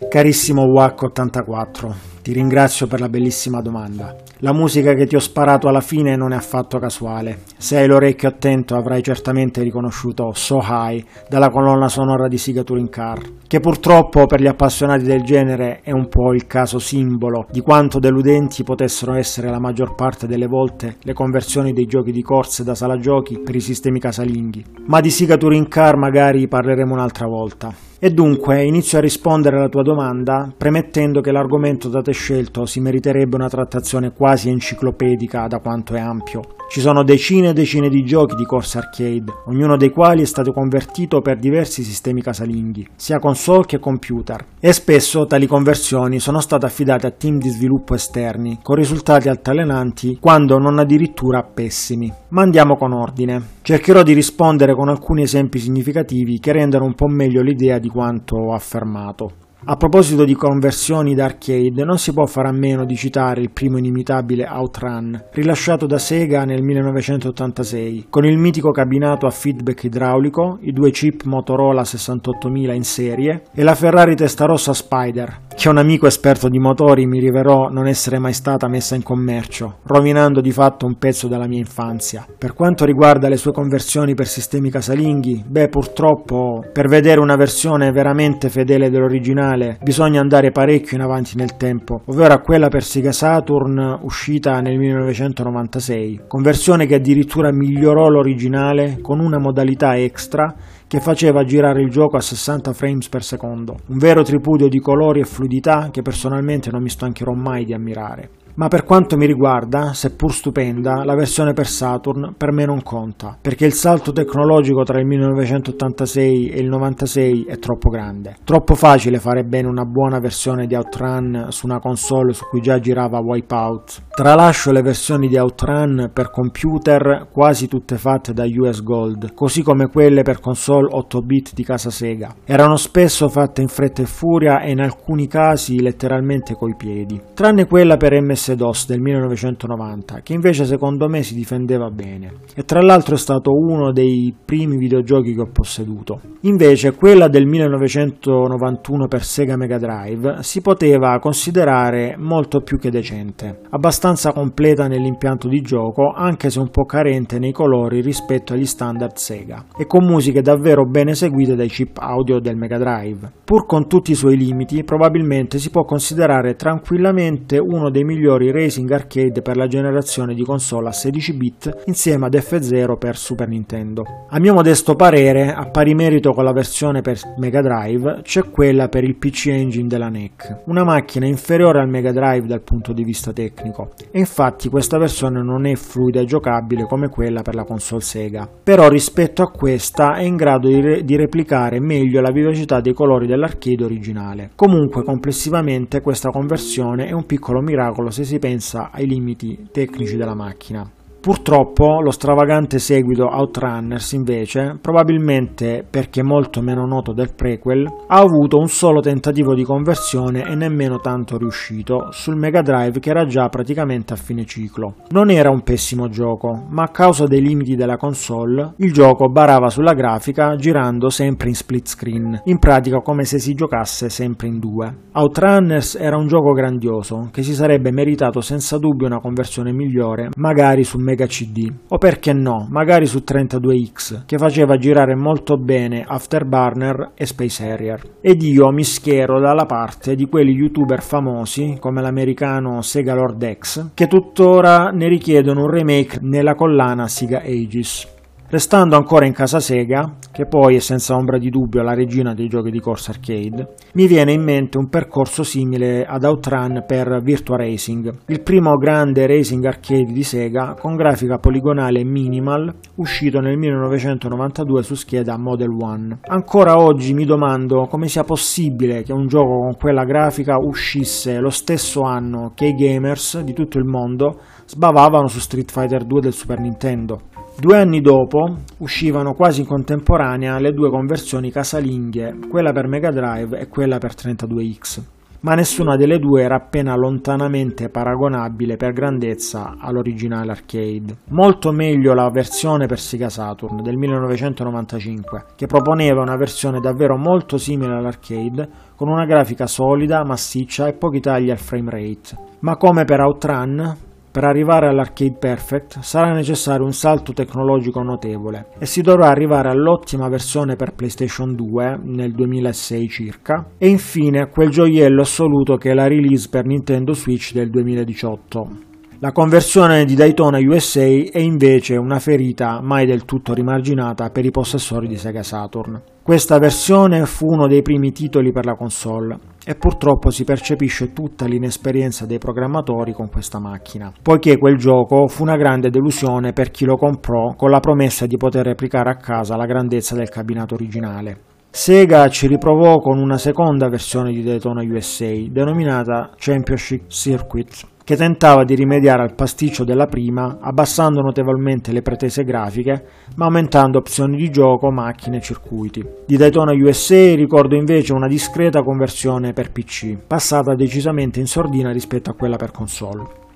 Carissimo 0.08 0.64
WAC84, 0.66 1.94
ti 2.22 2.32
ringrazio 2.32 2.88
per 2.88 3.02
la 3.02 3.10
bellissima 3.10 3.62
domanda. 3.62 4.16
La 4.38 4.54
musica 4.54 4.94
che 4.94 5.06
ti 5.06 5.18
ho 5.18 5.20
sparato 5.20 5.68
alla 5.68 5.82
fine 5.82 6.16
non 6.16 6.32
è 6.32 6.36
affatto 6.38 6.80
casuale. 6.80 7.40
Se 7.58 7.78
hai 7.78 7.86
l'orecchio 7.86 8.30
attento 8.30 8.76
avrai 8.76 9.04
certamente 9.04 9.62
riconosciuto 9.62 10.32
So 10.34 10.62
High 10.64 11.06
dalla 11.28 11.50
colonna 11.50 11.90
sonora 11.90 12.30
di 12.30 12.38
Siga 12.38 12.64
Touring 12.64 12.90
Car, 12.90 13.20
che 13.46 13.60
purtroppo 13.60 14.26
per 14.26 14.40
gli 14.42 14.48
appassionati 14.48 15.04
del 15.04 15.22
genere 15.22 15.82
è 15.84 15.92
un 15.92 16.08
po' 16.08 16.34
il 16.34 16.48
caso 16.48 16.80
simbolo 16.80 17.46
di 17.52 17.60
quanto 17.60 18.00
deludenti 18.00 18.64
potessero 18.64 19.14
essere 19.16 19.50
la 19.50 19.60
maggior 19.60 19.96
parte 19.96 20.28
delle 20.28 20.48
volte 20.48 20.96
le 21.02 21.14
conversioni 21.14 21.74
dei 21.74 21.86
giochi 21.86 22.14
di 22.14 22.24
corse 22.24 22.64
da 22.64 22.74
sala 22.74 22.98
giochi 22.98 23.38
per 23.38 23.54
i 23.54 23.60
sistemi 23.60 24.00
casalinghi. 24.00 24.64
Ma 24.86 25.02
di 25.02 25.12
Siga 25.12 25.36
Touring 25.36 25.68
Car 25.68 25.98
magari 25.98 26.48
parleremo 26.48 26.94
un'altra 26.94 27.28
volta. 27.28 27.89
E 28.02 28.12
dunque 28.12 28.64
inizio 28.64 28.98
a 28.98 29.02
rispondere 29.02 29.58
alla 29.58 29.68
tua 29.68 29.84
domanda 29.84 30.50
premettendo 30.56 31.20
che 31.20 31.34
l'argomento 31.34 31.90
da 31.90 32.02
te 32.02 32.14
scelto 32.14 32.66
si 32.66 32.80
meriterebbe 32.80 33.36
una 33.36 33.50
trattazione 33.50 34.14
quasi 34.14 34.48
enciclopedica 34.48 35.48
da 35.48 35.60
quanto 35.60 35.96
è 35.96 36.00
ampio. 36.00 36.56
Ci 36.70 36.82
sono 36.82 37.04
decine 37.04 37.50
e 37.50 37.54
decine 37.54 37.90
di 37.90 38.04
giochi 38.04 38.36
di 38.36 38.46
corsa 38.46 38.78
arcade, 38.78 39.34
ognuno 39.48 39.76
dei 39.76 39.90
quali 39.90 40.22
è 40.22 40.26
stato 40.26 40.54
convertito 40.54 41.20
per 41.20 41.40
diversi 41.40 41.82
sistemi 41.82 42.22
casalinghi, 42.22 42.88
sia 42.96 43.18
console 43.18 43.66
che 43.66 43.80
computer, 43.80 44.46
e 44.60 44.72
spesso 44.72 45.26
tali 45.26 45.48
conversioni 45.48 46.20
sono 46.20 46.40
state 46.40 46.68
affidate 46.68 47.08
a 47.08 47.12
team 47.12 47.40
di 47.40 47.50
sviluppo 47.50 47.96
esterni, 47.96 48.60
con 48.62 48.76
risultati 48.76 49.30
altalenanti 49.30 50.20
quando 50.22 50.60
non 50.60 50.78
addirittura 50.78 51.42
pessimi. 51.42 52.14
Ma 52.30 52.44
andiamo 52.44 52.78
con 52.78 52.94
ordine. 52.94 53.58
Cercherò 53.64 54.04
di 54.04 54.14
rispondere 54.14 54.76
con 54.76 54.90
alcuni 54.90 55.24
esempi 55.24 55.58
significativi 55.58 56.40
che 56.40 56.52
rendano 56.52 56.86
un 56.86 56.94
po' 56.94 57.08
meglio 57.08 57.42
l'idea 57.42 57.80
di 57.80 57.89
quanto 57.90 58.38
ho 58.38 58.54
affermato. 58.54 59.48
A 59.66 59.76
proposito 59.76 60.24
di 60.24 60.36
conversioni 60.36 61.14
d'arcade, 61.14 61.84
non 61.84 61.98
si 61.98 62.14
può 62.14 62.26
fare 62.26 62.48
a 62.48 62.54
meno 62.54 62.86
di 62.86 62.96
citare 62.96 63.42
il 63.42 63.52
primo 63.52 63.78
inimitabile 63.78 64.48
Outrun, 64.48 65.26
rilasciato 65.34 65.86
da 65.86 65.98
Sega 65.98 66.46
nel 66.46 66.64
1986, 66.64 68.06
con 68.10 68.26
il 68.26 68.38
mitico 68.38 68.72
cabinato 68.72 69.28
a 69.28 69.32
feedback 69.32 69.84
idraulico, 69.84 70.60
i 70.62 70.72
due 70.72 70.92
chip 70.92 71.24
Motorola 71.24 71.84
68000 71.84 72.74
in 72.74 72.84
serie 72.84 73.44
e 73.54 73.64
la 73.64 73.76
Ferrari 73.76 74.16
Testarossa 74.16 74.72
Spider, 74.72 75.42
che 75.60 75.68
un 75.68 75.78
amico 75.78 76.08
esperto 76.08 76.48
di 76.48 76.58
motori 76.58 77.06
mi 77.06 77.20
rivelò 77.20 77.68
non 77.68 77.86
essere 77.86 78.18
mai 78.18 78.32
stata 78.32 78.70
messa 78.70 78.96
in 78.96 79.04
commercio, 79.04 79.80
rovinando 79.84 80.40
di 80.40 80.54
fatto 80.54 80.86
un 80.86 80.98
pezzo 80.98 81.28
della 81.28 81.50
mia 81.50 81.60
infanzia. 81.60 82.26
Per 82.38 82.54
quanto 82.54 82.86
riguarda 82.86 83.28
le 83.28 83.36
sue 83.36 83.52
conversioni 83.52 84.14
per 84.14 84.26
sistemi 84.26 84.70
casalinghi, 84.70 85.44
beh 85.46 85.68
purtroppo 85.68 86.64
per 86.72 86.88
vedere 86.88 87.20
una 87.20 87.36
versione 87.36 87.92
veramente 87.92 88.48
fedele 88.48 88.90
dell'originale 88.90 89.80
bisogna 89.82 90.22
andare 90.22 90.52
parecchio 90.52 90.96
in 90.96 91.04
avanti 91.04 91.36
nel 91.36 91.58
tempo, 91.58 92.04
ovvero 92.06 92.34
a 92.34 92.40
quella 92.40 92.70
per 92.70 92.82
Sega 92.82 93.12
Saturn 93.12 94.00
uscita 94.04 94.62
nel 94.62 94.78
1996, 94.78 96.22
conversione 96.26 96.86
che 96.86 96.96
addirittura 96.96 97.52
migliorò 97.52 98.08
l'originale 98.08 99.00
con 99.02 99.20
una 99.20 99.40
modalità 99.40 99.98
extra 99.98 100.56
che 100.90 101.00
faceva 101.00 101.44
girare 101.44 101.84
il 101.84 101.92
gioco 101.92 102.18
a 102.18 102.20
60 102.20 102.74
frames 102.74 103.10
per 103.10 103.22
secondo, 103.24 103.78
un 103.90 104.00
vero 104.00 104.24
tripudio 104.24 104.68
di 104.68 104.80
colori 104.80 105.20
e 105.20 105.24
fluidità 105.24 105.90
che 105.92 106.02
personalmente 106.02 106.72
non 106.72 106.82
mi 106.82 106.90
stancherò 106.90 107.32
mai 107.32 107.64
di 107.64 107.76
ammirare. 107.76 108.30
Ma 108.60 108.68
per 108.68 108.84
quanto 108.84 109.16
mi 109.16 109.26
riguarda, 109.26 109.94
seppur 109.94 110.34
stupenda, 110.34 111.06
la 111.06 111.16
versione 111.16 111.54
per 111.54 111.66
Saturn 111.66 112.34
per 112.36 112.52
me 112.52 112.66
non 112.66 112.84
conta, 112.84 113.38
perché 113.40 113.66
il 113.66 113.72
salto 113.72 114.12
tecnologico 114.12 114.84
tra 114.84 115.00
il 115.00 115.06
1986 115.06 116.50
e 116.50 116.60
il 116.60 116.68
96 116.68 117.46
è 117.46 117.58
troppo 117.58 117.88
grande. 117.88 118.36
Troppo 118.44 118.76
facile 118.76 119.20
fare 119.20 119.46
bene 119.46 119.70
una 119.70 119.86
buona 119.86 120.20
versione 120.20 120.68
di 120.68 120.76
Outrun 120.76 121.46
su 121.52 121.68
una 121.68 121.80
console 121.80 122.34
su 122.34 122.50
cui 122.50 122.60
già 122.60 122.80
girava 122.80 123.20
Wipeout. 123.20 124.08
Tralascio 124.14 124.74
le 124.74 124.82
versioni 124.82 125.30
di 125.30 125.38
Outrun 125.38 126.12
per 126.14 126.30
computer 126.30 127.30
quasi 127.32 127.70
tutte 127.70 127.96
fatte 127.96 128.34
da 128.34 128.44
US 128.44 128.84
Gold, 128.84 129.36
così 129.36 129.64
come 129.64 129.88
quelle 129.88 130.24
per 130.24 130.42
console 130.42 130.90
8 130.92 131.22
bit 131.22 131.54
di 131.54 131.64
casa 131.64 131.90
Sega. 131.90 132.36
Erano 132.44 132.76
spesso 132.76 133.30
fatte 133.30 133.62
in 133.62 133.70
fretta 133.70 134.02
e 134.02 134.06
furia 134.06 134.60
e 134.60 134.72
in 134.72 134.82
alcuni 134.82 135.28
casi 135.28 135.82
letteralmente 135.82 136.56
coi 136.56 136.76
piedi. 136.76 137.22
Tranne 137.34 137.66
quella 137.66 137.96
per 137.96 138.20
MS 138.22 138.48
DOS 138.56 138.88
del 138.88 139.00
1990, 139.02 140.22
che 140.22 140.34
invece 140.34 140.66
secondo 140.66 141.08
me 141.08 141.24
si 141.24 141.36
difendeva 141.36 141.90
bene. 141.90 142.34
E 142.56 142.64
tra 142.64 142.82
l'altro 142.82 143.16
è 143.16 143.18
stato 143.18 143.52
uno 143.52 143.92
dei 143.92 144.34
primi 144.44 144.78
videogiochi 144.78 145.34
che 145.34 145.42
ho 145.42 145.50
posseduto. 145.52 146.20
Invece 146.42 146.96
quella 146.96 147.28
del 147.28 147.46
1991 147.46 149.08
per 149.08 149.24
Sega 149.24 149.58
Mega 149.58 149.78
Drive 149.78 150.38
si 150.42 150.62
poteva 150.62 151.18
considerare 151.20 152.16
molto 152.18 152.62
più 152.62 152.78
che 152.78 152.90
decente, 152.90 153.60
abbastanza 153.72 154.32
completa 154.32 154.88
nell'impianto 154.88 155.48
di 155.48 155.62
gioco, 155.62 156.12
anche 156.16 156.50
se 156.50 156.60
un 156.60 156.70
po' 156.70 156.86
carente 156.86 157.40
nei 157.40 157.52
colori 157.52 158.02
rispetto 158.02 158.54
agli 158.54 158.66
standard 158.66 159.16
Sega, 159.16 159.66
e 159.78 159.86
con 159.86 160.06
musiche 160.06 160.42
davvero 160.42 160.86
ben 160.86 161.10
eseguite 161.10 161.56
dai 161.56 161.68
chip 161.68 161.98
audio 161.98 162.40
del 162.40 162.56
Mega 162.56 162.78
Drive. 162.78 163.32
Pur 163.44 163.66
con 163.66 163.88
tutti 163.88 164.12
i 164.12 164.16
suoi 164.16 164.38
limiti, 164.38 164.84
probabilmente 164.84 165.60
si 165.60 165.70
può 165.70 165.84
considerare 165.84 166.56
tranquillamente 166.56 167.58
uno 167.58 167.90
dei 167.90 168.04
migliori 168.04 168.29
racing 168.38 168.92
arcade 168.92 169.42
per 169.42 169.58
la 169.58 169.68
generazione 169.68 170.34
di 170.34 170.44
console 170.44 170.90
a 170.90 170.92
16 170.92 171.34
bit 171.34 171.84
insieme 171.86 172.28
ad 172.28 172.36
F0 172.36 172.98
per 172.98 173.18
Super 173.18 173.48
Nintendo. 173.48 174.04
A 174.30 174.40
mio 174.40 174.54
modesto 174.54 174.96
parere, 174.96 175.54
a 175.54 175.66
pari 175.70 175.96
merito 175.96 176.32
con 176.32 176.44
la 176.44 176.54
versione 176.54 177.02
per 177.02 177.20
Mega 177.38 177.62
Drive, 177.62 178.20
c'è 178.22 178.50
quella 178.50 178.88
per 178.90 179.04
il 179.04 179.16
PC 179.16 179.48
Engine 179.48 179.88
della 179.88 180.10
NEC, 180.10 180.62
una 180.66 180.84
macchina 180.84 181.26
inferiore 181.26 181.80
al 181.80 181.90
Mega 181.90 182.12
Drive 182.12 182.48
dal 182.48 182.62
punto 182.62 182.94
di 182.94 183.04
vista 183.04 183.34
tecnico, 183.34 183.92
e 184.12 184.20
infatti 184.20 184.70
questa 184.70 184.98
versione 184.98 185.42
non 185.42 185.66
è 185.66 185.76
fluida 185.76 186.20
e 186.20 186.26
giocabile 186.26 186.86
come 186.86 187.10
quella 187.10 187.42
per 187.42 187.56
la 187.56 187.64
console 187.64 188.02
Sega, 188.02 188.48
però 188.64 188.88
rispetto 188.88 189.42
a 189.42 189.52
questa 189.52 190.16
è 190.16 190.24
in 190.24 190.36
grado 190.36 190.68
di, 190.68 190.80
re- 190.80 191.04
di 191.04 191.16
replicare 191.16 191.80
meglio 191.80 192.22
la 192.22 192.32
vivacità 192.32 192.80
dei 192.82 192.94
colori 192.94 193.28
dell'arcade 193.28 193.84
originale. 193.84 194.52
Comunque 194.56 195.04
complessivamente 195.04 196.02
questa 196.02 196.30
conversione 196.30 197.08
è 197.08 197.12
un 197.12 197.26
piccolo 197.26 197.62
miracolo 197.62 198.10
se 198.20 198.26
si 198.26 198.40
pensa 198.40 198.92
ai 198.92 199.08
limiti 199.08 199.70
tecnici 199.72 200.18
della 200.18 200.34
macchina. 200.34 200.99
Purtroppo 201.22 202.00
lo 202.00 202.12
stravagante 202.12 202.80
seguito 202.80 203.26
Outrunners 203.26 204.14
invece, 204.14 204.78
probabilmente 204.80 205.86
perché 205.88 206.24
molto 206.24 206.62
meno 206.62 206.86
noto 206.86 207.12
del 207.12 207.34
prequel, 207.36 207.86
ha 208.08 208.20
avuto 208.20 208.58
un 208.58 208.68
solo 208.70 209.02
tentativo 209.02 209.54
di 209.54 209.66
conversione 209.66 210.44
e 210.44 210.56
nemmeno 210.56 211.00
tanto 211.00 211.38
riuscito 211.38 212.08
sul 212.12 212.38
Mega 212.38 212.62
Drive 212.62 213.00
che 213.00 213.10
era 213.10 213.26
già 213.26 213.50
praticamente 213.50 214.14
a 214.14 214.16
fine 214.16 214.46
ciclo. 214.46 214.96
Non 215.10 215.30
era 215.30 215.50
un 215.50 215.62
pessimo 215.62 216.08
gioco, 216.08 216.66
ma 216.70 216.84
a 216.84 216.90
causa 216.90 217.26
dei 217.26 217.42
limiti 217.42 217.76
della 217.76 217.98
console, 217.98 218.76
il 218.78 218.94
gioco 218.94 219.28
barava 219.28 219.70
sulla 219.70 219.94
grafica 219.94 220.56
girando 220.56 221.10
sempre 221.10 221.50
in 221.50 221.56
split 221.56 221.88
screen, 221.88 222.42
in 222.46 222.60
pratica 222.60 223.02
come 223.02 223.26
se 223.26 223.40
si 223.40 223.54
giocasse 223.56 224.10
sempre 224.10 224.48
in 224.48 224.58
due. 224.58 224.96
Outrunners 225.12 225.96
era 225.96 226.16
un 226.16 226.28
gioco 226.28 226.54
grandioso 226.54 227.28
che 227.34 227.44
si 227.44 227.54
sarebbe 227.54 227.92
meritato 227.92 228.40
senza 228.40 228.78
dubbio 228.78 229.06
una 229.06 229.20
conversione 229.20 229.74
migliore, 229.74 230.30
magari 230.38 230.86
su 230.86 230.98
Mega 230.98 231.09
CD 231.16 231.72
o 231.88 231.98
perché 231.98 232.34
no, 232.34 232.68
magari 232.70 233.06
su 233.06 233.24
32X 233.26 234.26
che 234.26 234.38
faceva 234.38 234.78
girare 234.78 235.16
molto 235.16 235.58
bene 235.58 236.04
Afterburner 236.08 237.12
e 237.16 237.26
Space 237.26 237.68
Harrier. 237.68 238.02
Ed 238.22 238.42
io 238.42 238.72
mi 238.72 238.84
schiero 238.84 239.40
dalla 239.40 239.66
parte 239.66 240.16
di 240.16 240.28
quelli 240.28 240.52
youtuber 240.52 241.02
famosi 241.02 241.78
come 241.80 242.02
l'americano 242.02 242.82
Sega 242.82 243.14
Lord 243.14 243.58
X 243.58 243.92
che 243.94 244.08
tuttora 244.08 244.90
ne 244.90 245.08
richiedono 245.08 245.64
un 245.64 245.70
remake 245.70 246.20
nella 246.22 246.56
collana 246.56 247.08
Sega 247.08 247.42
Aegis. 247.42 248.18
Restando 248.52 248.96
ancora 248.96 249.28
in 249.28 249.34
casa 249.34 249.60
Sega, 249.60 250.16
che 250.32 250.48
poi 250.48 250.76
è 250.76 250.80
senza 250.80 251.14
ombra 251.14 251.38
di 251.38 251.52
dubbio 251.52 251.84
la 251.84 251.94
regina 251.94 252.34
dei 252.34 252.48
giochi 252.48 252.72
di 252.72 252.80
corsa 252.80 253.12
arcade, 253.12 253.76
mi 253.94 254.08
viene 254.08 254.32
in 254.32 254.42
mente 254.42 254.80
un 254.80 254.90
percorso 254.90 255.44
simile 255.44 256.04
ad 256.04 256.24
Outrun 256.24 256.84
per 256.88 257.22
Virtua 257.22 257.58
Racing, 257.58 258.12
il 258.26 258.42
primo 258.42 258.76
grande 258.78 259.28
racing 259.28 259.64
arcade 259.64 260.12
di 260.12 260.24
Sega 260.24 260.74
con 260.80 260.96
grafica 260.96 261.38
poligonale 261.38 262.04
minimal 262.04 262.74
uscito 262.96 263.40
nel 263.40 263.56
1992 263.56 264.82
su 264.82 264.96
scheda 264.96 265.38
Model 265.38 265.70
1. 265.70 266.18
Ancora 266.30 266.80
oggi 266.80 267.14
mi 267.14 267.26
domando 267.26 267.86
come 267.86 268.08
sia 268.08 268.24
possibile 268.24 269.04
che 269.04 269.14
un 269.14 269.28
gioco 269.28 269.60
con 269.60 269.76
quella 269.78 270.06
grafica 270.06 270.58
uscisse 270.58 271.38
lo 271.38 271.52
stesso 271.52 272.02
anno 272.02 272.54
che 272.56 272.66
i 272.66 272.74
gamers 272.74 273.42
di 273.42 273.54
tutto 273.54 273.78
il 273.78 273.86
mondo 273.86 274.40
sbavavano 274.66 275.28
su 275.28 275.38
Street 275.38 275.70
Fighter 275.70 276.04
2 276.04 276.20
del 276.20 276.34
Super 276.34 276.60
Nintendo. 276.60 277.39
Due 277.60 277.76
anni 277.76 278.00
dopo 278.00 278.56
uscivano 278.78 279.34
quasi 279.34 279.60
in 279.60 279.68
contemporanea 279.68 280.58
le 280.60 280.72
due 280.72 280.90
conversioni 280.90 281.52
casalinghe, 281.52 282.38
quella 282.50 282.72
per 282.72 282.88
Mega 282.88 283.12
Drive 283.12 283.60
e 283.60 283.68
quella 283.68 283.98
per 283.98 284.14
32X, 284.14 285.02
ma 285.42 285.56
nessuna 285.56 285.98
delle 285.98 286.20
due 286.20 286.42
era 286.42 286.56
appena 286.56 286.96
lontanamente 286.96 287.90
paragonabile 287.90 288.78
per 288.78 288.94
grandezza 288.94 289.76
all'originale 289.78 290.52
arcade. 290.52 291.18
Molto 291.32 291.74
meglio 291.74 292.14
la 292.14 292.30
versione 292.30 292.86
per 292.86 292.98
Sega 292.98 293.28
Saturn 293.28 293.84
del 293.84 293.98
1995, 293.98 295.44
che 295.58 295.66
proponeva 295.66 296.22
una 296.22 296.38
versione 296.38 296.80
davvero 296.80 297.18
molto 297.18 297.58
simile 297.58 297.94
all'arcade, 297.94 298.70
con 298.96 299.10
una 299.10 299.26
grafica 299.26 299.68
solida, 299.68 300.24
massiccia 300.24 300.88
e 300.88 300.94
pochi 300.94 301.20
tagli 301.20 301.52
al 301.52 301.58
frame 301.58 301.92
rate. 301.92 302.38
Ma 302.62 302.78
come 302.78 303.04
per 303.04 303.20
Outrun, 303.20 304.08
per 304.32 304.44
arrivare 304.44 304.88
all'Arcade 304.88 305.38
Perfect 305.38 306.00
sarà 306.00 306.34
necessario 306.34 306.86
un 306.86 306.94
salto 306.94 307.34
tecnologico 307.34 308.02
notevole 308.02 308.68
e 308.78 308.86
si 308.86 309.02
dovrà 309.02 309.30
arrivare 309.30 309.70
all'ottima 309.70 310.30
versione 310.30 310.76
per 310.76 310.94
PlayStation 310.94 311.56
2 311.56 312.00
nel 312.04 312.34
2006 312.34 313.08
circa 313.08 313.72
e 313.78 313.88
infine 313.88 314.42
a 314.42 314.48
quel 314.48 314.70
gioiello 314.70 315.22
assoluto 315.22 315.78
che 315.78 315.92
è 315.92 315.94
la 315.94 316.08
release 316.08 316.48
per 316.50 316.66
Nintendo 316.66 317.14
Switch 317.14 317.54
del 317.54 317.70
2018. 317.70 318.88
La 319.22 319.34
conversione 319.34 320.06
di 320.06 320.16
Daytona 320.16 320.60
USA 320.60 321.02
è 321.02 321.40
invece 321.40 321.98
una 321.98 322.20
ferita 322.20 322.80
mai 322.82 323.06
del 323.06 323.26
tutto 323.26 323.54
rimarginata 323.54 324.30
per 324.30 324.46
i 324.46 324.50
possessori 324.50 325.10
di 325.10 325.18
Sega 325.18 325.44
Saturn. 325.44 326.02
Questa 326.24 326.58
versione 326.58 327.26
fu 327.26 327.48
uno 327.48 327.68
dei 327.68 327.82
primi 327.82 328.14
titoli 328.14 328.54
per 328.54 328.64
la 328.64 328.76
console 328.76 329.38
e 329.66 329.76
purtroppo 329.76 330.30
si 330.30 330.46
percepisce 330.46 331.12
tutta 331.12 331.48
l'inesperienza 331.48 332.26
dei 332.26 332.38
programmatori 332.38 333.12
con 333.12 333.30
questa 333.30 333.60
macchina, 333.60 334.10
poiché 334.22 334.58
quel 334.58 334.78
gioco 334.78 335.28
fu 335.28 335.44
una 335.44 335.58
grande 335.58 335.90
delusione 335.90 336.54
per 336.54 336.72
chi 336.72 336.86
lo 336.86 336.96
comprò 336.96 337.56
con 337.58 337.72
la 337.72 337.82
promessa 337.82 338.26
di 338.26 338.38
poter 338.38 338.68
replicare 338.68 339.10
a 339.10 339.18
casa 339.18 339.58
la 339.58 339.66
grandezza 339.66 340.16
del 340.16 340.30
cabinato 340.30 340.76
originale. 340.76 341.42
Sega 341.70 342.30
ci 342.30 342.48
riprovò 342.48 343.00
con 343.00 343.20
una 343.20 343.38
seconda 343.38 343.90
versione 343.90 344.32
di 344.32 344.44
Daytona 344.44 344.82
USA, 344.82 345.34
denominata 345.50 346.32
Championship 346.38 347.10
Circuit, 347.10 347.89
che 348.10 348.16
tentava 348.16 348.64
di 348.64 348.74
rimediare 348.74 349.22
al 349.22 349.36
pasticcio 349.36 349.84
della 349.84 350.08
prima, 350.08 350.58
abbassando 350.60 351.22
notevolmente 351.22 351.92
le 351.92 352.02
pretese 352.02 352.44
grafiche, 352.44 353.06
ma 353.36 353.46
aumentando 353.46 354.00
opzioni 354.00 354.36
di 354.36 354.50
gioco, 354.50 354.90
macchine 354.90 355.38
e 355.38 355.42
circuiti. 355.42 356.04
Di 356.26 356.36
Daytona 356.36 356.72
USA 356.74 357.36
ricordo 357.36 357.76
invece 357.76 358.14
una 358.14 358.28
discreta 358.28 358.82
conversione 358.82 359.54
per 359.54 359.72
PC, 359.72 360.18
passata 360.26 360.74
decisamente 360.74 361.40
in 361.40 361.46
sordina 361.46 361.92
rispetto 361.92 362.32
a 362.32 362.34
quella 362.34 362.56
per 362.56 362.72
console. 362.72 363.49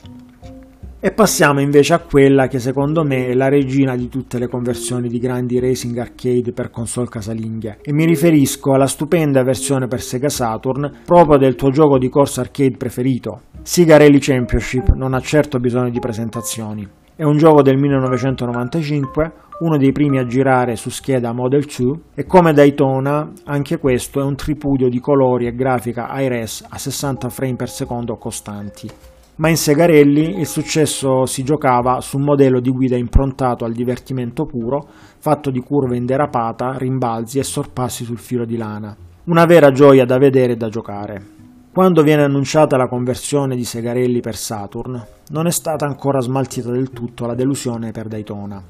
E 1.06 1.12
passiamo 1.12 1.60
invece 1.60 1.94
a 1.94 2.00
quella 2.00 2.48
che 2.48 2.60
secondo 2.60 3.04
me 3.04 3.28
è 3.28 3.34
la 3.34 3.50
regina 3.50 3.94
di 3.94 4.08
tutte 4.08 4.40
le 4.40 4.48
conversioni 4.48 5.10
di 5.10 5.20
grandi 5.20 5.60
racing 5.60 5.98
arcade 5.98 6.54
per 6.54 6.70
console 6.70 7.10
casalinghe. 7.10 7.80
E 7.82 7.92
mi 7.92 8.06
riferisco 8.06 8.72
alla 8.72 8.88
stupenda 8.88 9.44
versione 9.44 9.88
per 9.88 10.00
Sega 10.00 10.30
Saturn 10.30 11.02
proprio 11.04 11.38
del 11.38 11.56
tuo 11.56 11.72
gioco 11.72 11.98
di 11.98 12.08
corsa 12.08 12.40
arcade 12.40 12.78
preferito. 12.78 13.42
Siga 13.64 13.98
Rally 13.98 14.18
Championship 14.20 14.94
non 14.94 15.14
ha 15.14 15.20
certo 15.20 15.60
bisogno 15.60 15.90
di 15.90 16.00
presentazioni. 16.00 16.88
È 17.18 17.24
un 17.24 17.36
gioco 17.36 17.62
del 17.62 17.76
1995, 17.76 19.32
uno 19.60 19.76
dei 19.76 19.92
primi 19.92 20.20
a 20.20 20.26
girare 20.26 20.78
su 20.78 20.90
scheda 20.90 21.34
Model 21.34 21.66
2 21.66 22.00
e 22.16 22.26
come 22.26 22.54
Daytona 22.54 23.30
anche 23.44 23.78
questo 23.78 24.22
è 24.22 24.24
un 24.24 24.38
tripudio 24.38 24.88
di 24.88 25.02
colori 25.02 25.48
e 25.48 25.54
grafica 25.54 26.08
high-res 26.12 26.66
a 26.70 26.78
60 26.78 27.28
frame 27.28 27.56
per 27.58 27.70
secondo 27.70 28.16
costanti 28.16 28.90
ma 29.36 29.50
in 29.50 29.58
Segarelli 29.58 30.40
il 30.40 30.46
successo 30.46 31.26
si 31.26 31.44
giocava 31.44 32.02
su 32.02 32.18
un 32.18 32.24
modello 32.24 32.60
di 32.60 32.70
guida 32.70 32.96
improntato 32.96 33.66
al 33.66 33.74
divertimento 33.74 34.46
puro, 34.46 34.88
fatto 35.18 35.50
di 35.50 35.60
curve 35.60 35.98
in 35.98 36.06
derapata, 36.06 36.78
rimbalzi 36.78 37.40
e 37.40 37.44
sorpassi 37.44 38.04
sul 38.04 38.20
filo 38.20 38.46
di 38.46 38.58
lana. 38.58 38.96
Una 39.26 39.46
vera 39.46 39.72
gioia 39.72 40.06
da 40.06 40.18
vedere 40.18 40.54
e 40.54 40.58
da 40.58 40.70
giocare. 40.70 41.32
Quando 41.74 42.04
viene 42.04 42.24
annunciata 42.24 42.78
la 42.78 42.88
conversione 42.88 43.56
di 43.56 43.64
Segarelli 43.64 44.20
per 44.20 44.36
Saturn, 44.36 45.04
non 45.30 45.48
è 45.48 45.52
stata 45.52 45.86
ancora 45.88 46.20
smaltita 46.20 46.70
del 46.70 46.92
tutto 46.92 47.26
la 47.26 47.34
delusione 47.34 47.90
per 47.90 48.08
Daytona. 48.08 48.62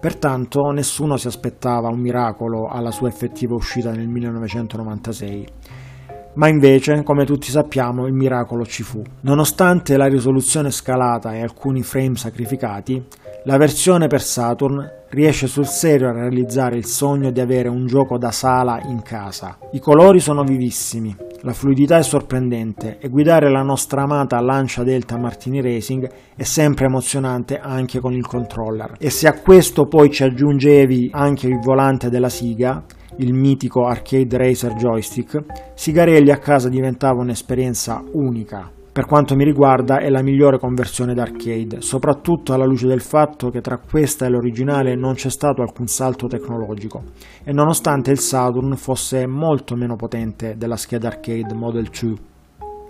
Pertanto 0.00 0.70
nessuno 0.70 1.18
si 1.18 1.26
aspettava 1.26 1.88
un 1.88 2.00
miracolo 2.00 2.68
alla 2.68 2.90
sua 2.90 3.08
effettiva 3.08 3.54
uscita 3.54 3.90
nel 3.90 4.08
1996 4.08 5.46
ma 6.36 6.48
invece, 6.48 7.02
come 7.02 7.24
tutti 7.24 7.50
sappiamo, 7.50 8.06
il 8.06 8.14
miracolo 8.14 8.64
ci 8.64 8.82
fu. 8.82 9.02
Nonostante 9.22 9.96
la 9.96 10.06
risoluzione 10.06 10.70
scalata 10.70 11.34
e 11.34 11.42
alcuni 11.42 11.82
frame 11.82 12.16
sacrificati, 12.16 13.04
la 13.44 13.56
versione 13.58 14.06
per 14.06 14.22
Saturn 14.22 14.90
riesce 15.10 15.46
sul 15.46 15.66
serio 15.66 16.08
a 16.08 16.12
realizzare 16.12 16.76
il 16.76 16.84
sogno 16.84 17.30
di 17.30 17.40
avere 17.40 17.68
un 17.68 17.86
gioco 17.86 18.18
da 18.18 18.32
sala 18.32 18.80
in 18.86 19.02
casa. 19.02 19.56
I 19.72 19.78
colori 19.78 20.18
sono 20.20 20.42
vivissimi, 20.42 21.14
La 21.42 21.52
fluidità 21.52 21.98
è 21.98 22.02
sorprendente 22.02 22.98
e 22.98 23.08
guidare 23.08 23.48
la 23.50 23.62
nostra 23.62 24.02
amata 24.02 24.40
Lancia 24.40 24.82
Delta 24.82 25.16
Martini 25.16 25.60
Racing 25.60 26.10
è 26.34 26.42
sempre 26.42 26.86
emozionante 26.86 27.60
anche 27.60 28.00
con 28.00 28.12
il 28.14 28.26
controller. 28.26 28.94
E 28.98 29.10
se 29.10 29.28
a 29.28 29.38
questo 29.38 29.86
poi 29.86 30.10
ci 30.10 30.24
aggiungevi 30.24 31.10
anche 31.12 31.46
il 31.46 31.60
volante 31.60 32.10
della 32.10 32.28
Siga, 32.28 32.82
il 33.18 33.32
mitico 33.32 33.86
Arcade 33.86 34.36
Racer 34.36 34.74
Joystick, 34.74 35.72
Sigarelli 35.74 36.30
a 36.30 36.38
casa 36.38 36.68
diventava 36.68 37.20
un'esperienza 37.20 38.02
unica. 38.12 38.70
Per 38.96 39.04
quanto 39.04 39.36
mi 39.36 39.44
riguarda 39.44 39.98
è 39.98 40.08
la 40.08 40.22
migliore 40.22 40.58
conversione 40.58 41.12
d'arcade, 41.12 41.82
soprattutto 41.82 42.54
alla 42.54 42.64
luce 42.64 42.86
del 42.86 43.02
fatto 43.02 43.50
che 43.50 43.60
tra 43.60 43.76
questa 43.78 44.24
e 44.24 44.30
l'originale 44.30 44.94
non 44.94 45.12
c'è 45.12 45.28
stato 45.28 45.60
alcun 45.60 45.86
salto 45.86 46.26
tecnologico 46.28 47.02
e 47.44 47.52
nonostante 47.52 48.10
il 48.10 48.18
Saturn 48.18 48.74
fosse 48.76 49.26
molto 49.26 49.76
meno 49.76 49.96
potente 49.96 50.56
della 50.56 50.76
scheda 50.76 51.08
arcade 51.08 51.52
Model 51.52 51.90
2. 51.90 52.35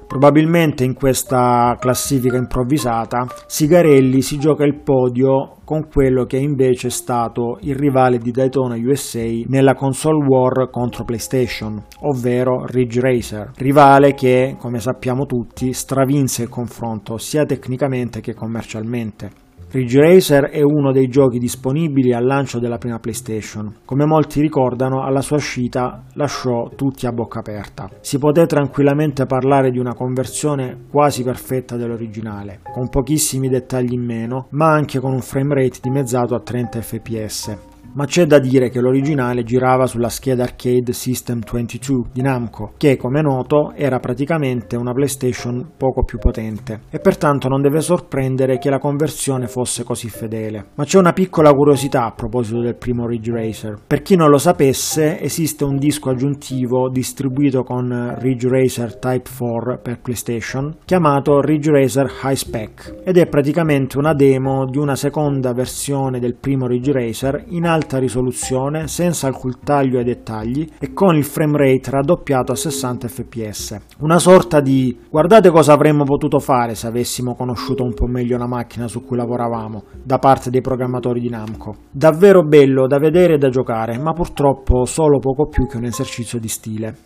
Probabilmente 0.06 0.84
in 0.84 0.94
questa 0.94 1.76
classifica 1.80 2.36
improvvisata 2.36 3.26
Sigarelli 3.46 4.22
si 4.22 4.38
gioca 4.38 4.64
il 4.64 4.80
podio 4.80 5.56
con 5.64 5.88
quello 5.88 6.24
che 6.24 6.36
invece 6.36 6.86
è 6.86 6.90
stato 6.90 7.58
il 7.62 7.74
rivale 7.74 8.18
di 8.18 8.30
Daytona 8.30 8.76
USA 8.76 9.26
nella 9.46 9.74
console 9.74 10.24
war 10.24 10.70
contro 10.70 11.04
PlayStation, 11.04 11.82
ovvero 12.02 12.64
Ridge 12.66 13.00
Racer, 13.00 13.50
rivale 13.56 14.14
che, 14.14 14.54
come 14.58 14.78
sappiamo 14.78 15.26
tutti, 15.26 15.72
stravinse 15.72 16.44
il 16.44 16.48
confronto 16.48 17.18
sia 17.18 17.44
tecnicamente 17.44 18.20
che 18.20 18.32
commercialmente. 18.32 19.44
Ridge 19.76 20.00
Racer 20.00 20.44
è 20.44 20.62
uno 20.62 20.90
dei 20.90 21.06
giochi 21.06 21.38
disponibili 21.38 22.14
al 22.14 22.24
lancio 22.24 22.58
della 22.58 22.78
prima 22.78 22.98
PlayStation. 22.98 23.74
Come 23.84 24.06
molti 24.06 24.40
ricordano, 24.40 25.02
alla 25.02 25.20
sua 25.20 25.36
uscita 25.36 26.02
lasciò 26.14 26.70
tutti 26.74 27.04
a 27.04 27.12
bocca 27.12 27.40
aperta. 27.40 27.90
Si 28.00 28.18
poté 28.18 28.46
tranquillamente 28.46 29.26
parlare 29.26 29.70
di 29.70 29.78
una 29.78 29.92
conversione 29.92 30.86
quasi 30.90 31.22
perfetta 31.22 31.76
dell'originale, 31.76 32.60
con 32.72 32.88
pochissimi 32.88 33.50
dettagli 33.50 33.92
in 33.92 34.02
meno, 34.02 34.46
ma 34.52 34.72
anche 34.72 34.98
con 34.98 35.12
un 35.12 35.20
frame 35.20 35.54
rate 35.54 35.80
dimezzato 35.82 36.34
a 36.34 36.40
30 36.40 36.80
fps 36.80 37.58
ma 37.96 38.04
c'è 38.04 38.26
da 38.26 38.38
dire 38.38 38.68
che 38.68 38.80
l'originale 38.80 39.42
girava 39.42 39.86
sulla 39.86 40.10
scheda 40.10 40.42
arcade 40.42 40.92
System 40.92 41.40
22 41.40 42.10
di 42.12 42.20
Namco, 42.20 42.72
che 42.76 42.96
come 42.96 43.22
noto 43.22 43.72
era 43.74 43.98
praticamente 43.98 44.76
una 44.76 44.92
PlayStation 44.92 45.72
poco 45.76 46.04
più 46.04 46.18
potente, 46.18 46.80
e 46.90 46.98
pertanto 46.98 47.48
non 47.48 47.62
deve 47.62 47.80
sorprendere 47.80 48.58
che 48.58 48.68
la 48.68 48.78
conversione 48.78 49.46
fosse 49.46 49.82
così 49.82 50.10
fedele. 50.10 50.66
Ma 50.74 50.84
c'è 50.84 50.98
una 50.98 51.14
piccola 51.14 51.52
curiosità 51.52 52.04
a 52.04 52.12
proposito 52.12 52.60
del 52.60 52.76
primo 52.76 53.06
Ridge 53.06 53.32
Racer. 53.32 53.78
Per 53.86 54.02
chi 54.02 54.14
non 54.14 54.28
lo 54.28 54.38
sapesse, 54.38 55.18
esiste 55.18 55.64
un 55.64 55.78
disco 55.78 56.10
aggiuntivo 56.10 56.90
distribuito 56.90 57.62
con 57.62 58.14
Ridge 58.18 58.48
Racer 58.48 58.98
Type 58.98 59.30
4 59.38 59.78
per 59.82 60.00
PlayStation, 60.00 60.76
chiamato 60.84 61.40
Ridge 61.40 61.70
Racer 61.70 62.10
High 62.22 62.34
Spec, 62.34 62.96
ed 63.04 63.16
è 63.16 63.26
praticamente 63.26 63.96
una 63.96 64.12
demo 64.12 64.66
di 64.66 64.76
una 64.76 64.96
seconda 64.96 65.54
versione 65.54 66.18
del 66.18 66.34
primo 66.34 66.66
Ridge 66.66 66.92
Racer 66.92 67.44
in 67.48 67.64
alta 67.64 67.84
alta 67.86 67.98
risoluzione, 67.98 68.88
senza 68.88 69.28
alcun 69.28 69.60
taglio 69.62 69.98
ai 69.98 70.04
dettagli 70.04 70.68
e 70.78 70.92
con 70.92 71.14
il 71.14 71.24
frame 71.24 71.56
rate 71.56 71.90
raddoppiato 71.90 72.50
a 72.50 72.56
60 72.56 73.06
fps. 73.06 73.76
Una 74.00 74.18
sorta 74.18 74.60
di 74.60 74.98
guardate 75.08 75.50
cosa 75.50 75.72
avremmo 75.72 76.02
potuto 76.02 76.40
fare 76.40 76.74
se 76.74 76.88
avessimo 76.88 77.36
conosciuto 77.36 77.84
un 77.84 77.94
po' 77.94 78.06
meglio 78.06 78.36
la 78.36 78.48
macchina 78.48 78.88
su 78.88 79.04
cui 79.04 79.16
lavoravamo 79.16 79.84
da 80.02 80.18
parte 80.18 80.50
dei 80.50 80.60
programmatori 80.60 81.20
di 81.20 81.30
Namco. 81.30 81.76
Davvero 81.90 82.42
bello 82.42 82.88
da 82.88 82.98
vedere 82.98 83.34
e 83.34 83.38
da 83.38 83.48
giocare, 83.48 83.98
ma 83.98 84.12
purtroppo 84.12 84.84
solo 84.84 85.20
poco 85.20 85.46
più 85.46 85.68
che 85.68 85.76
un 85.76 85.84
esercizio 85.84 86.40
di 86.40 86.48
stile. 86.48 86.96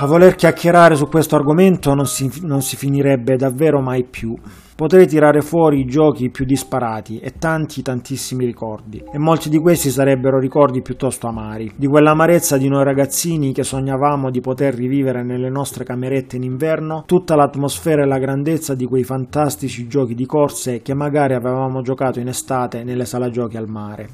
A 0.00 0.06
voler 0.06 0.34
chiacchierare 0.34 0.96
su 0.96 1.06
questo 1.06 1.36
argomento 1.36 1.94
non 1.94 2.06
si, 2.06 2.30
non 2.42 2.60
si 2.60 2.76
finirebbe 2.76 3.36
davvero 3.36 3.80
mai 3.80 4.04
più. 4.04 4.34
Potrei 4.78 5.08
tirare 5.08 5.40
fuori 5.40 5.80
i 5.80 5.86
giochi 5.86 6.30
più 6.30 6.44
disparati 6.44 7.18
e 7.18 7.32
tanti 7.32 7.82
tantissimi 7.82 8.44
ricordi, 8.44 9.02
e 9.12 9.18
molti 9.18 9.48
di 9.48 9.58
questi 9.58 9.90
sarebbero 9.90 10.38
ricordi 10.38 10.82
piuttosto 10.82 11.26
amari, 11.26 11.72
di 11.74 11.88
quell'amarezza 11.88 12.56
di 12.56 12.68
noi 12.68 12.84
ragazzini 12.84 13.52
che 13.52 13.64
sognavamo 13.64 14.30
di 14.30 14.38
poter 14.40 14.74
rivivere 14.74 15.24
nelle 15.24 15.50
nostre 15.50 15.82
camerette 15.82 16.36
in 16.36 16.44
inverno 16.44 17.02
tutta 17.06 17.34
l'atmosfera 17.34 18.04
e 18.04 18.06
la 18.06 18.20
grandezza 18.20 18.76
di 18.76 18.84
quei 18.84 19.02
fantastici 19.02 19.88
giochi 19.88 20.14
di 20.14 20.26
corse 20.26 20.80
che 20.80 20.94
magari 20.94 21.34
avevamo 21.34 21.82
giocato 21.82 22.20
in 22.20 22.28
estate 22.28 22.84
nelle 22.84 23.04
sala 23.04 23.30
giochi 23.30 23.56
al 23.56 23.66
mare. 23.66 24.08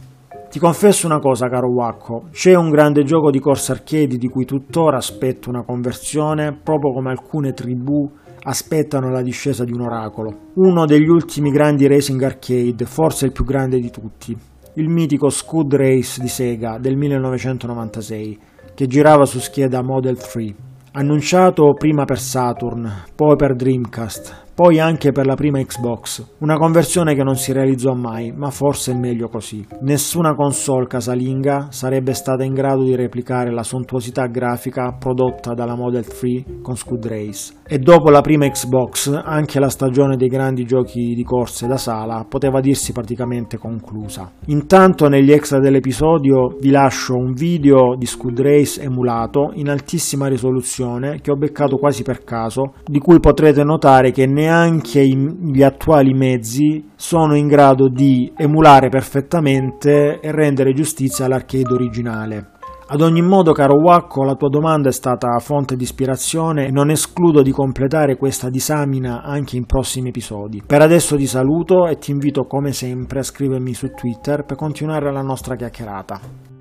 Ti 0.49 0.59
confesso 0.59 1.07
una 1.07 1.19
cosa, 1.19 1.49
caro 1.49 1.69
Wacco, 1.69 2.29
c'è 2.31 2.55
un 2.55 2.71
grande 2.71 3.03
gioco 3.03 3.31
di 3.31 3.39
corsa 3.39 3.73
arcade 3.73 4.17
di 4.17 4.29
cui 4.29 4.47
tuttora 4.47 4.97
aspetto 4.97 5.51
una 5.51 5.63
conversione, 5.63 6.57
proprio 6.57 6.95
come 6.95 7.11
alcune 7.11 7.53
tribù 7.53 8.09
aspettano 8.45 9.11
la 9.11 9.23
discesa 9.23 9.65
di 9.65 9.73
un 9.73 9.83
oracolo. 9.83 10.51
Uno 10.55 10.87
degli 10.87 11.09
ultimi 11.09 11.51
grandi 11.51 11.87
racing 11.87 12.23
arcade, 12.23 12.85
forse 12.85 13.27
il 13.27 13.33
più 13.33 13.45
grande 13.45 13.79
di 13.79 13.91
tutti, 13.91 14.37
il 14.75 14.89
mitico 14.89 15.29
Scud 15.29 15.75
Race 15.75 16.21
di 16.21 16.29
Sega 16.29 16.79
del 16.79 16.97
1996, 16.97 18.39
che 18.75 18.87
girava 18.87 19.25
su 19.25 19.39
scheda 19.39 19.83
Model 19.83 20.17
3. 20.17 20.55
Annunciato 20.93 21.73
prima 21.75 22.05
per 22.05 22.19
Saturn, 22.19 22.91
poi 23.15 23.37
per 23.37 23.57
Dreamcast, 23.57 24.44
poi 24.55 24.79
anche 24.79 25.11
per 25.11 25.27
la 25.27 25.35
prima 25.35 25.61
Xbox, 25.61 26.35
una 26.39 26.57
conversione 26.57 27.15
che 27.17 27.25
non 27.25 27.35
si 27.35 27.53
realizzò 27.53 27.93
mai, 27.93 28.33
ma 28.33 28.51
forse 28.51 28.93
è 28.93 28.95
meglio 28.95 29.29
così. 29.29 29.67
Nessuna 29.81 30.35
console 30.35 30.87
casalinga 30.87 31.69
sarebbe 31.71 32.15
stata 32.15 32.45
in 32.45 32.55
grado 32.55 32.85
di 32.85 32.95
replicare 32.95 33.51
la 33.51 33.65
sontuosità 33.65 34.27
grafica 34.27 34.95
prodotta 34.97 35.55
dalla 35.55 35.75
Model 35.75 36.07
3 36.07 36.61
con 36.63 36.77
Scud 36.77 37.05
Race. 37.07 37.55
E 37.67 37.79
dopo 37.79 38.11
la 38.11 38.21
prima 38.21 38.49
Xbox, 38.49 39.23
anche 39.25 39.59
la 39.59 39.69
stagione 39.69 40.17
dei 40.17 40.29
grandi 40.29 40.65
giochi 40.65 41.15
di 41.15 41.25
corse 41.25 41.67
da 41.67 41.77
sala 41.77 42.25
poteva 42.29 42.61
dirsi 42.61 42.93
praticamente 42.93 43.59
conclusa. 43.59 44.31
Intanto 44.47 45.09
negli 45.09 45.33
extra 45.33 45.59
dell'episodio 45.59 46.57
vi 46.61 46.71
lascio 46.71 47.15
un 47.15 47.33
video 47.33 47.97
di 47.97 48.07
Scud 48.07 48.41
Race 48.41 48.81
emulato 48.81 49.51
in 49.55 49.69
altissima 49.69 50.29
risoluzione 50.29 51.21
che 51.21 51.33
ho 51.33 51.37
beccato 51.37 51.77
quasi 51.77 52.03
per 52.05 52.23
caso, 52.23 52.75
di 52.85 53.01
cui 53.01 53.19
potrete 53.19 53.65
notare 53.65 54.13
che 54.13 54.27
ne 54.27 54.44
neanche 54.45 55.07
gli 55.07 55.63
attuali 55.63 56.13
mezzi 56.13 56.91
sono 56.95 57.35
in 57.35 57.47
grado 57.47 57.89
di 57.89 58.31
emulare 58.37 58.91
perfettamente 58.91 60.21
e 60.21 60.31
rendere 60.33 60.75
giustizia 60.75 61.25
all'arcade 61.25 61.73
originale. 61.73 62.49
Ad 62.87 63.01
ogni 63.01 63.23
modo, 63.23 63.53
caro 63.53 63.81
Wacco, 63.81 64.23
la 64.23 64.35
tua 64.35 64.51
domanda 64.51 64.91
è 64.91 64.93
stata 64.93 65.39
fonte 65.39 65.75
di 65.75 65.85
ispirazione 65.85 66.67
e 66.67 66.71
non 66.71 66.91
escludo 66.91 67.41
di 67.41 67.51
completare 67.51 68.17
questa 68.17 68.51
disamina 68.51 69.23
anche 69.23 69.57
in 69.57 69.65
prossimi 69.65 70.11
episodi. 70.11 70.63
Per 70.65 70.83
adesso 70.83 71.17
ti 71.17 71.27
saluto 71.27 71.87
e 71.87 71.97
ti 71.97 72.11
invito 72.11 72.45
come 72.45 72.73
sempre 72.73 73.21
a 73.21 73.23
scrivermi 73.23 73.73
su 73.73 73.91
Twitter 73.95 74.45
per 74.45 74.57
continuare 74.57 75.11
la 75.11 75.23
nostra 75.23 75.57
chiacchierata. 75.57 76.54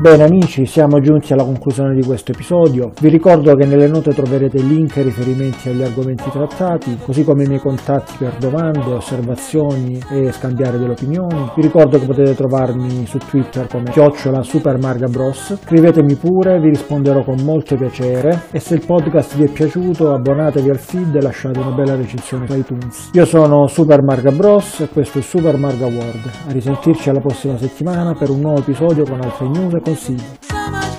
Bene 0.00 0.22
amici, 0.22 0.64
siamo 0.64 1.00
giunti 1.00 1.32
alla 1.32 1.42
conclusione 1.42 1.92
di 1.92 2.06
questo 2.06 2.30
episodio. 2.30 2.92
Vi 3.00 3.08
ricordo 3.08 3.56
che 3.56 3.66
nelle 3.66 3.88
note 3.88 4.14
troverete 4.14 4.62
link 4.62 4.96
e 4.96 5.02
riferimenti 5.02 5.68
agli 5.70 5.82
argomenti 5.82 6.30
trattati, 6.30 6.96
così 7.04 7.24
come 7.24 7.42
i 7.42 7.48
miei 7.48 7.58
contatti 7.58 8.12
per 8.16 8.36
domande, 8.38 8.92
osservazioni 8.92 10.00
e 10.12 10.30
scambiare 10.30 10.78
delle 10.78 10.92
opinioni. 10.92 11.50
Vi 11.56 11.62
ricordo 11.62 11.98
che 11.98 12.06
potete 12.06 12.36
trovarmi 12.36 13.06
su 13.06 13.18
Twitter 13.18 13.66
come 13.66 13.90
chiocciola 13.90 14.40
supermargabros. 14.40 15.58
Scrivetemi 15.64 16.14
pure, 16.14 16.60
vi 16.60 16.68
risponderò 16.68 17.24
con 17.24 17.40
molto 17.42 17.74
piacere 17.74 18.42
e 18.52 18.60
se 18.60 18.74
il 18.74 18.86
podcast 18.86 19.36
vi 19.36 19.46
è 19.46 19.48
piaciuto 19.50 20.14
abbonatevi 20.14 20.70
al 20.70 20.78
feed 20.78 21.16
e 21.16 21.20
lasciate 21.20 21.58
una 21.58 21.74
bella 21.74 21.96
recensione 21.96 22.46
su 22.46 22.54
iTunes. 22.56 23.10
Io 23.14 23.24
sono 23.24 23.66
Super 23.66 24.04
Marga 24.04 24.30
Bros 24.30 24.78
e 24.78 24.88
questo 24.90 25.18
è 25.18 25.22
Super 25.22 25.58
Marga 25.58 25.86
World. 25.86 26.30
A 26.46 26.52
risentirci 26.52 27.08
alla 27.10 27.18
prossima 27.18 27.58
settimana 27.58 28.14
per 28.14 28.30
un 28.30 28.38
nuovo 28.38 28.60
episodio 28.60 29.02
con 29.02 29.20
altre 29.20 29.48
news 29.48 29.86
consigo. 29.94 30.97